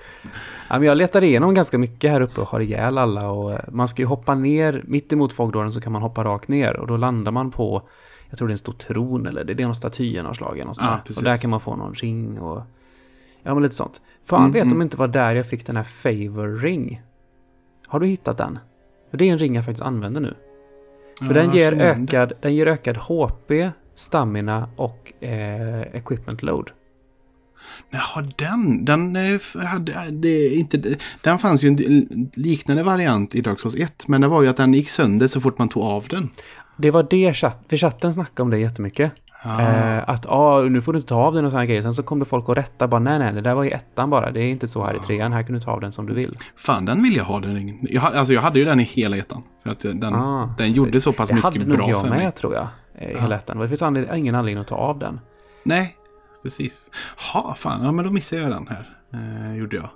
[0.68, 3.30] Ja, men jag letar igenom ganska mycket här uppe och har ihjäl alla.
[3.30, 6.48] Och eh, man ska ju hoppa ner, mitt emot Fogdåren så kan man hoppa rakt
[6.48, 6.76] ner.
[6.76, 7.82] Och då landar man på,
[8.30, 10.52] jag tror det är en stor tron eller det är någon staty av något slag.
[10.54, 12.62] eller något sånt Ja, och där kan man få någon ring och...
[13.42, 14.00] Ja, men lite sånt.
[14.24, 14.78] Fan, Mm, vet mm.
[14.78, 17.02] de inte var där jag fick den här favor ring?
[17.87, 18.59] Har du hittat den?
[19.11, 20.34] För det är en ring jag faktiskt använder nu.
[21.18, 23.53] För Ja, den, ger ökad, den ger ökad HP,
[23.95, 26.70] stamina och eh, equipment load.
[27.91, 33.34] Jaha, den, den eh, hade, eh, det, är inte, den fanns ju en liknande variant
[33.34, 34.09] i Dark Souls 1.
[34.09, 36.30] Men det var ju att den gick sönder så fort man tog av den.
[36.76, 39.12] Det var det chatt, för chatten snackade om det jättemycket.
[39.49, 39.61] Ja.
[39.61, 41.82] Eh, att ah, nu får du inte ta av den och sådana grejer.
[41.82, 44.11] Sen så kom det folk och rätta bara nej nej det där var i ettan
[44.11, 44.30] bara.
[44.30, 45.32] Det är inte så här i trean.
[45.32, 46.32] Här kan du ta av den som du vill.
[46.57, 47.78] Fan, den vill jag ha den ringen.
[47.82, 49.42] Jag, alltså, jag hade ju den i hela ettan.
[49.62, 50.55] För att den, Ah.
[50.59, 52.32] den gjorde så pass Det hade mycket nog bra jag för med mig.
[52.32, 52.66] tror jag.
[52.94, 53.59] eh, I hela ettan.
[53.59, 55.20] Det finns anled- ingen anledning att ta av den.
[55.64, 55.97] Nej,
[56.42, 56.90] precis.
[57.32, 58.88] Ha, fan, ja, men då missade jag den här.
[59.14, 59.88] Eh, gjorde jag.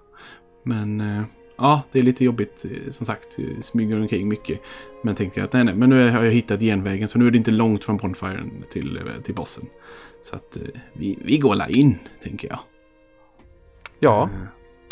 [0.65, 1.23] Men eh,
[1.61, 2.65] ja, det är lite jobbigt.
[2.65, 4.61] eh, Som sagt, eh, smyger omkring mycket.
[5.05, 7.09] Men tänkte jag att nej, nej, men nu har jag hittat genvägen.
[7.09, 9.67] Så nu är det inte långt från Bonfiren till, eh, till bossen.
[10.25, 10.57] Så att
[10.93, 12.59] vi, vi går la in, tänker jag.
[13.99, 14.29] Ja,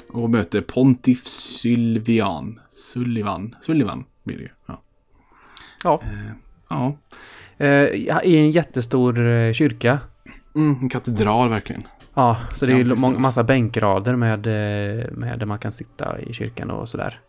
[0.09, 2.61] och möter Pontif Sylvian.
[2.71, 3.55] Sullivan.
[3.61, 4.49] Sullivan blir det ju.
[4.67, 4.83] Ja.
[5.85, 6.03] ja.
[6.69, 6.97] Ja.
[8.23, 9.99] I en jättestor kyrka.
[10.55, 11.83] Mm, en katedral verkligen.
[12.19, 16.21] Ja, så det är ju må- massa bänkrader med, eh, med där man kan sitta
[16.21, 17.21] i kyrkan och sådär.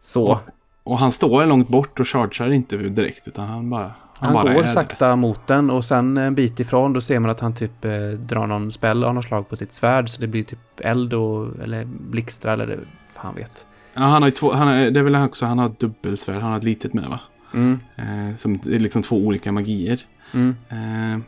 [0.00, 0.24] Så.
[0.24, 0.38] Och,
[0.84, 3.28] och han står långt bort och chargear inte direkt.
[3.28, 3.92] Utan han bara...
[4.18, 7.30] Han, bara är går sakta mot den och sen en bit ifrån då ser man
[7.30, 10.26] att han typ eh, drar någon spell av något slag på sitt svärd så det
[10.26, 12.78] blir typ eld och, eller blixtrar eller det-
[13.14, 13.66] fan vet.
[13.94, 16.42] Ja, han har ju två, han har, det är väl också, han har ett dubbelsvärd,
[16.42, 17.20] han har ett litet med va?
[17.54, 20.00] Mm, Eh, som det är liksom två olika magier.
[20.32, 20.56] mm.
[20.68, 21.20] Eh,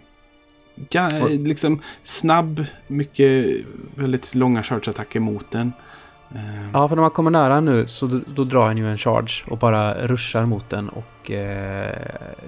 [1.39, 3.47] liksom snabb, mycket,
[3.95, 5.73] väldigt långa charge-attacker mot den.
[6.35, 9.45] Eh, Ja, för när man kommer nära nu så då, drar han ju en charge
[9.51, 11.95] och bara ruschar mot den och eh,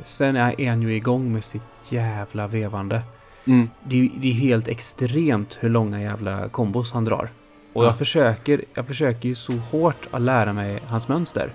[0.02, 3.02] sen är han ju igång med sitt jävla vevande.
[3.46, 7.30] mm, Det är, det är helt extremt hur långa jävla kombos han drar.
[7.72, 7.86] Och Ja.
[7.86, 11.52] jag, försöker, jag försöker ju så hårt att lära mig hans mönster.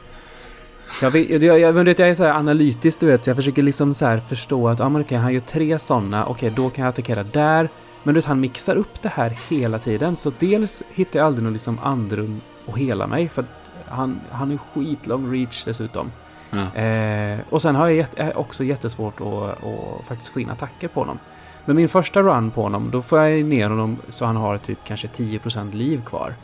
[1.01, 4.19] Jag, vet, jag, jag, jag, är så analytisk, du vet, så jag försöker liksom så
[4.29, 7.69] förstå att ah, men okej, han gör tre sådana, okej, då kan jag attackera där.
[8.03, 11.43] Men du vet, han mixar upp det här hela tiden, så dels hittar jag aldrig
[11.43, 13.47] något liksom andrum att hela mig, för att
[13.87, 16.11] han, han är skitlång reach dessutom.
[16.49, 16.75] ja.
[16.81, 20.87] Eh, och sen har jag jätte, är också jättesvårt att, att faktiskt få in attacker
[20.87, 21.19] på honom.
[21.65, 24.79] Men min första run på honom, då får jag ner honom så han har typ
[24.83, 26.35] kanske 10% liv kvar.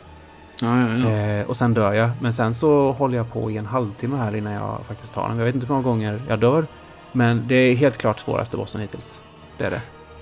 [0.62, 1.10] Ja, ja, ja.
[1.10, 2.10] Eh, och sen dör jag.
[2.20, 5.38] Men sen så håller jag på i en halvtimme här innan jag faktiskt tar honom.
[5.38, 6.66] Jag vet inte hur många gånger jag dör.
[7.12, 9.20] Men det är helt klart svåraste bossen hittills.
[9.58, 9.80] Det är det.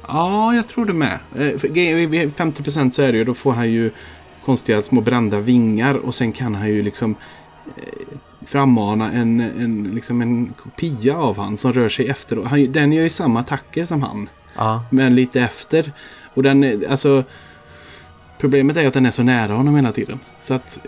[0.08, 1.18] Ja, jag tror det med.
[1.36, 3.90] Eh, för ge- vid 50% så är det ju, då får han ju
[4.44, 7.14] konstiga små brända vingar och sen kan han ju liksom
[7.76, 7.82] eh,
[8.46, 12.38] frammana en, en, liksom en kopia av han som rör sig efter.
[12.38, 15.92] Och Han, den gör ju samma attacker som han, Ja, men lite efter.
[16.34, 17.24] Och den, är- alltså...
[18.38, 20.18] Problemet är att den är så nära honom hela tiden.
[20.40, 20.78] Så att,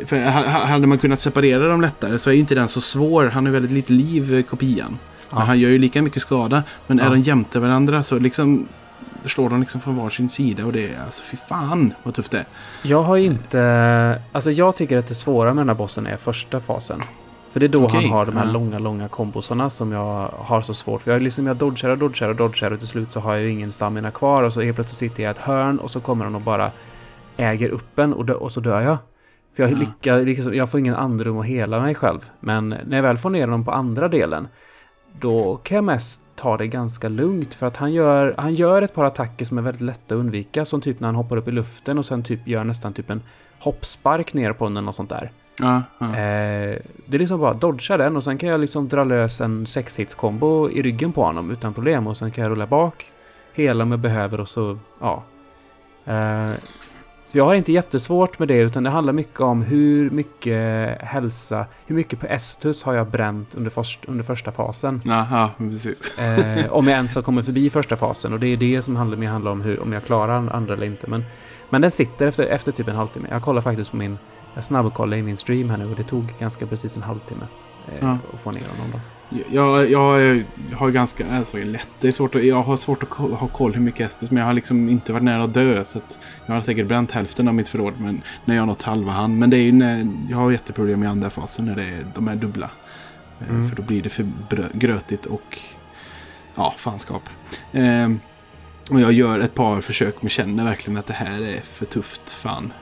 [0.46, 3.24] hade man kunnat separera dem lättare så är ju inte den så svår.
[3.26, 4.98] Han har väldigt lite liv, eh, kopian.
[5.30, 5.44] Men Ja.
[5.44, 6.62] han gör ju lika mycket skada.
[6.86, 7.04] Men Ja.
[7.04, 8.68] är de jämte varandra så liksom
[9.26, 12.38] slår de liksom från varsin sida och det är alltså fy fan vad tufft det
[12.38, 12.46] är.
[12.82, 14.22] Jag har inte...
[14.32, 17.00] Alltså jag tycker att det svåra med den här bossen är första fasen.
[17.52, 18.52] För det är då Okej, han har de här ja.
[18.52, 21.10] långa, långa kombosarna som jag har så svårt för.
[21.10, 23.50] Jag, liksom, jag dodgar och dodgar och dodgar och till slut så har jag ju
[23.50, 26.24] ingen stamina kvar och så helt plötsligt sitter jag i ett hörn och så kommer
[26.24, 26.70] han och bara
[27.36, 28.96] äger upp en och, dö- och så dör jag.
[29.56, 29.76] För jag, Ja.
[29.78, 32.30] lyckas, liksom, jag får ingen andrum att hela mig själv.
[32.40, 34.48] Men när jag väl får ner honom på andra delen
[35.20, 38.94] då kan jag mest ta det ganska lugnt för att han gör, han gör ett
[38.94, 40.64] par attacker som är väldigt lätta att undvika.
[40.64, 43.22] Som typ när han hoppar upp i luften och sen typ gör nästan typ en
[43.60, 45.32] hoppspark ner på den och sånt där.
[45.58, 45.76] Ja.
[46.00, 49.66] Eh, det är liksom bara dodga den och sen kan jag liksom dra lös en
[49.66, 53.12] sexhits combo i ryggen på honom utan problem och sen kan jag rulla bak,
[53.54, 55.22] hela om jag behöver och så, ja.
[56.04, 56.50] Eh,
[57.30, 61.66] så jag har inte jättesvårt med det utan det handlar mycket om hur mycket hälsa,
[61.86, 65.02] hur mycket på Estus har jag bränt under, först, under första fasen.
[65.30, 66.18] ja precis.
[66.18, 69.26] Eh, om jag ens har kommit förbi första fasen och det är det som handlar,
[69.26, 71.10] handlar om hur, om jag klarar andra eller inte.
[71.10, 71.24] Men,
[71.70, 73.28] men den sitter efter, efter typ en halvtimme.
[73.30, 74.18] Jag kollar faktiskt på min,
[74.54, 77.44] jag snabbkollade i min stream här nu och det tog ganska precis en halvtimme.
[77.88, 78.18] Eh, Ja.
[78.32, 79.19] Och få ner honom då.
[79.50, 80.42] Jag, jag,
[80.74, 83.80] har ganska, alltså lätt, det är svårt att, jag har svårt att ha koll hur
[83.80, 85.84] mycket Estus, men jag har liksom inte varit nära att dö.
[85.84, 88.82] Så att jag har säkert bränt hälften av mitt förråd men, när jag har nått
[88.82, 89.38] halva hand.
[89.38, 92.28] Men det är ju när, jag har jätteproblem i andra fasen när det är, de
[92.28, 92.70] är dubbla.
[93.40, 93.68] Eh, Mm.
[93.68, 94.26] För då blir det för
[94.72, 95.58] grötigt och
[96.54, 97.28] ja, fanskap.
[97.72, 98.08] Eh,
[98.90, 102.30] och jag gör ett par försök men känner verkligen att det här är för tufft
[102.30, 102.72] fan.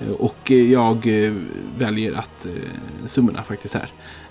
[0.00, 1.32] Eh, Och jag eh,
[1.78, 2.46] väljer att
[3.06, 3.88] summona faktiskt här.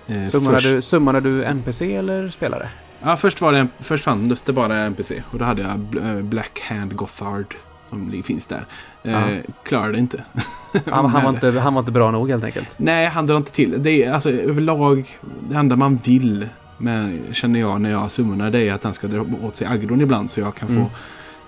[0.07, 2.69] Eh, Summonar först- du, summonar du NPC eller spelare?
[3.03, 6.59] Ja, först, var det, först fanns det bara NPC och då hade jag eh, Black
[6.69, 8.65] Hand Gothard som finns där.
[9.03, 9.23] Eh.
[9.63, 10.23] Klarade inte.
[10.85, 12.73] Han, han, var Men- inte, han var inte bra nog helt enkelt.
[12.77, 13.83] Nej, han drar inte till.
[13.83, 15.17] Det är alltså överlag
[15.49, 16.47] det enda man vill
[16.77, 20.01] med, känner jag när jag summonar det är att han ska dra åt sig aggron
[20.01, 20.83] ibland så jag kan Mm.
[20.83, 20.89] få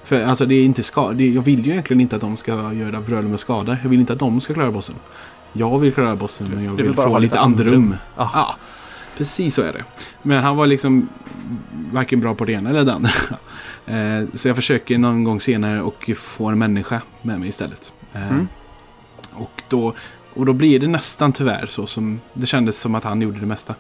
[0.03, 2.73] för alltså det är inte ska, det, jag vill ju egentligen inte att de ska
[2.73, 3.77] göra bröl med skada.
[3.83, 4.95] Jag vill inte att de ska klara bossen.
[5.53, 7.67] Jag vill klara bossen men jag vill vill få lite andrum.
[7.73, 7.95] andrum.
[8.15, 8.29] Ah.
[8.33, 8.55] Ja,
[9.17, 9.83] precis så är det.
[10.21, 11.09] Men han var liksom
[11.91, 13.09] varken bra på det ena eller det andra.
[13.89, 17.93] Eh, så jag försöker någon gång senare och få en människa med mig istället.
[18.13, 18.47] Eh, Mm.
[19.33, 19.93] Och, då,
[20.33, 23.45] och då blir det nästan tyvärr så som det kändes som att han gjorde det
[23.45, 23.75] mesta.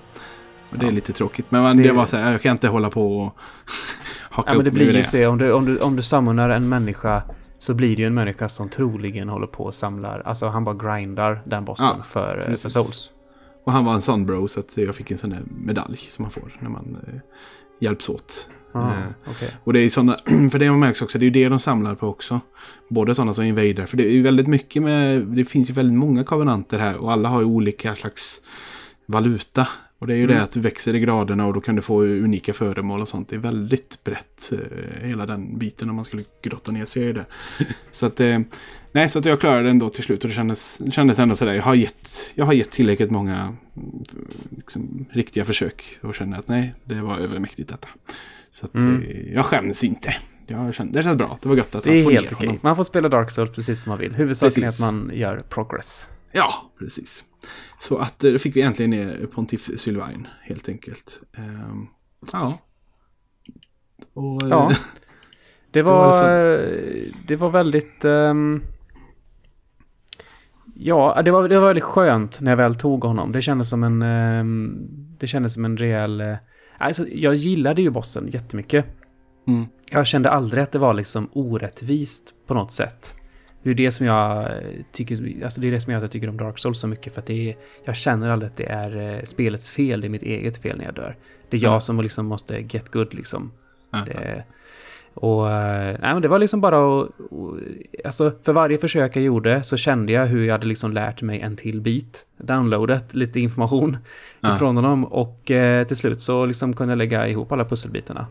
[0.71, 0.91] Och det är Ja.
[0.95, 1.45] lite tråkigt.
[1.49, 3.37] Men man, det, Det- var så här, jag kan inte hålla på och
[4.21, 5.29] haka Ja, men det blir ju så.
[5.29, 7.21] Om du, om, du, om du summonar en människa
[7.59, 10.21] så blir det ju en människa som troligen håller på och samlar.
[10.25, 13.11] Alltså han bara grindar den bossen Ja, för, eh, för souls.
[13.65, 16.23] Och han var en sån bro så att jag fick en sån där medalj som
[16.23, 17.19] man får när man eh,
[17.79, 18.49] hjälps åt.
[18.71, 19.57] Ah, Eh, okej.
[19.63, 20.17] Och det är såna,
[20.51, 22.39] för det man märks också, det är ju det de samlar på också.
[22.89, 25.97] Både sådana som invader, för det är ju väldigt mycket med, det finns ju väldigt
[25.97, 28.41] många kovenanter här och alla har ju olika slags
[29.05, 29.67] valuta.
[29.99, 30.35] Och det är ju Mm.
[30.35, 33.29] det att du växer i graderna och då kan du få unika föremål och sånt.
[33.29, 37.13] Det är väldigt brett, eh, hela den biten om man skulle grotta ner sig i
[37.13, 37.25] det.
[37.91, 38.39] så att, eh,
[38.91, 41.35] nej, så att jag klarade det ändå till slut och det kändes, det kändes ändå
[41.35, 43.55] sådär, jag har gett, jag har gett tillräckligt många
[44.57, 47.87] liksom, riktiga försök och känner att nej, det var övermäktigt detta.
[48.49, 49.01] Så att Mm.
[49.01, 50.15] eh, jag skäms inte.
[50.47, 51.37] Jag kände, det kändes bra.
[51.41, 52.47] Det var gött att Det han är får helt okej.
[52.47, 52.59] honom.
[52.63, 54.13] Man får spela Dark Souls precis som man vill.
[54.15, 54.81] Huvudsaken Precis.
[54.81, 56.09] är att man gör progress.
[56.31, 57.23] Ja, precis.
[57.79, 61.19] Så att eh, då fick vi äntligen ner Pontiff Sylvain helt enkelt.
[61.37, 61.87] Ehm,
[62.33, 62.57] ja.
[64.13, 64.71] Och, eh, Ja.
[65.71, 68.05] Det var var, eh, det var väldigt...
[68.05, 68.61] ehm,
[70.75, 73.31] ja, det var, det var väldigt skönt när jag väl tog honom.
[73.31, 74.01] Det kändes som en...
[74.01, 74.75] ehm,
[75.19, 76.21] det kändes som en rejäl...
[76.21, 76.35] eh,
[76.79, 78.85] Alltså, jag gillade ju bossen jättemycket.
[79.47, 83.15] mm, Jag kände aldrig att det var liksom orättvist på något sätt.
[83.67, 84.47] Det är det som jag eh,
[84.91, 87.13] tycker, alltså det är det som gör att jag tycker om Dark Souls så mycket
[87.13, 87.55] för att det är,
[87.85, 90.85] jag känner aldrig att det är eh, spelets fel, det är mitt eget fel när
[90.85, 91.15] jag dör.
[91.49, 91.79] Det är jag Ja.
[91.79, 93.51] som liksom måste get good liksom.
[94.05, 94.43] Det,
[95.13, 97.09] och eh, nej, men det var liksom bara att,
[98.05, 101.39] alltså för varje försök jag gjorde så kände jag hur jag hade liksom lärt mig
[101.41, 102.25] en till bit.
[102.37, 103.97] Downloadat lite information
[104.39, 104.55] Ja.
[104.55, 108.27] ifrån honom och eh, till slut så liksom kunde jag lägga ihop alla pusselbitarna.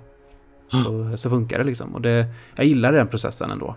[0.69, 1.95] Så, så funkar det liksom.
[1.95, 2.27] Och det,
[2.57, 3.75] jag gillar den processen ändå.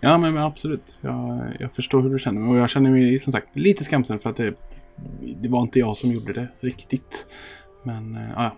[0.00, 0.98] Ja, men, men absolut.
[1.00, 2.50] Jag, jag förstår hur du känner.
[2.50, 4.54] Och jag känner mig som sagt lite skamsen för att det,
[5.36, 7.26] det var inte jag som gjorde det riktigt.
[7.82, 8.52] Men eh, ja,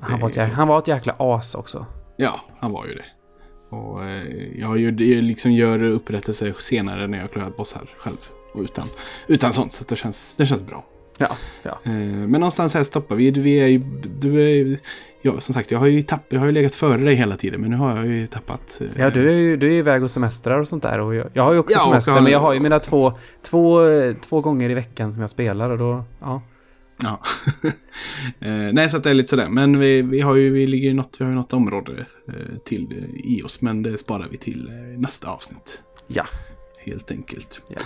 [0.00, 1.86] Han Det var, ett, han var ett jäkla as också.
[2.16, 3.04] ja, han var ju det.
[3.76, 8.16] Och eh, jag gör, liksom gör upprättelse senare när jag klarat bossar själv.
[8.54, 8.88] Och utan,
[9.26, 10.84] utan sånt, så det, känns, det känns bra.
[11.30, 11.78] Ja, ja.
[11.84, 13.30] Eh, Men någonstans här stoppar vi.
[13.30, 13.78] Vi är ju,
[14.20, 14.78] du är,
[15.22, 17.60] ja, som sagt, jag har ju tapp, jag har ju legat före dig hela tiden,
[17.60, 18.80] men nu har jag ju tappat.
[18.80, 21.00] eh, Ja, du är ju du är iväg och semestrar och sånt där.
[21.00, 23.12] Och jag, jag har ju också Ja, semester, men jag har ju mina två,
[23.42, 23.80] två,
[24.20, 26.42] två gånger i veckan som jag spelar och då, ja.
[27.02, 27.20] Ja.
[28.40, 29.48] eh, nej, så att det är lite sådär.
[29.48, 32.34] Men vi, vi har ju, vi ligger i något, vi har ju något område eh,
[32.64, 35.82] till i oss, men det sparar vi till eh, nästa avsnitt.
[36.06, 36.24] Ja.
[36.84, 37.62] Helt enkelt.
[37.68, 37.76] Ja.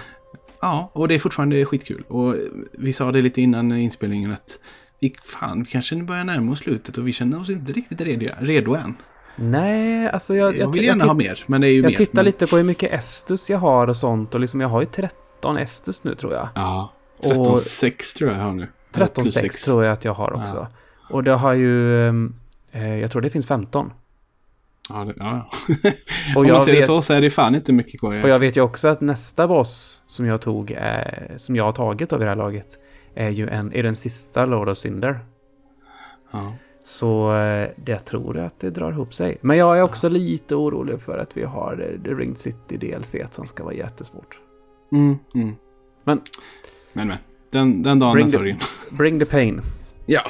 [0.60, 2.04] Ja, och det är fortfarande skitkul.
[2.08, 2.34] Och
[2.72, 4.58] vi sa det lite innan inspelningen att
[5.00, 8.26] vi, fan, vi kanske börjar närma oss slutet och vi känner oss inte riktigt redo,
[8.40, 8.94] redo än.
[9.36, 10.56] Nej, alltså jag...
[10.56, 11.96] Jag, vill gärna jag, ha mer, men det är ju jag mer.
[11.96, 14.80] tittar men, lite på hur mycket Estus jag har och sånt och liksom jag har
[14.80, 16.48] ju 13 Estus nu tror jag.
[16.54, 18.68] Ja, Och- 13,6 tror jag jag har nu.
[18.94, 19.64] Eller plus 13,6 sex.
[19.64, 20.66] tror jag att jag har också.
[21.10, 22.06] Och det har ju...
[22.72, 23.92] Eh, jag tror det finns 15.
[24.90, 25.48] Ja, det, ja.
[26.36, 28.22] Och Om jag man ser vet- det så så är det fan inte mycket kvar.
[28.22, 31.72] Och jag vet ju också att nästa boss som jag tog, är, som jag har
[31.72, 32.78] tagit av det här laget,
[33.14, 35.20] är ju en, är den sista Lord of Cinder.
[36.30, 36.52] Ja.
[36.84, 39.38] Så eh, det tror jag att det drar ihop sig.
[39.40, 43.16] Men jag är också lite orolig för att vi har eh, The Ringed City DLC
[43.30, 44.38] som ska vara jättesvårt.
[44.92, 45.56] Mm, mm.
[46.04, 46.20] Men-
[46.92, 47.16] Men, men.
[47.50, 48.58] Den, den dagen, Bring den the- sorgen.
[48.90, 49.60] Bring the pain.
[50.06, 50.20] Ja.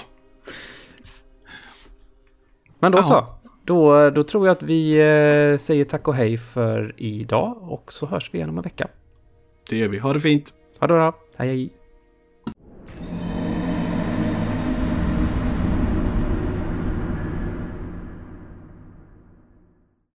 [2.78, 3.02] Men då Ja.
[3.02, 3.26] så.
[3.67, 8.07] Då, då tror jag att vi eh, säger tack och hej för idag och så
[8.07, 8.89] hörs vi igen om en vecka.
[9.71, 9.99] Det gör vi.
[9.99, 10.55] Ha det fint!
[10.79, 11.14] Ha det bra!
[11.37, 11.71] Hej hej!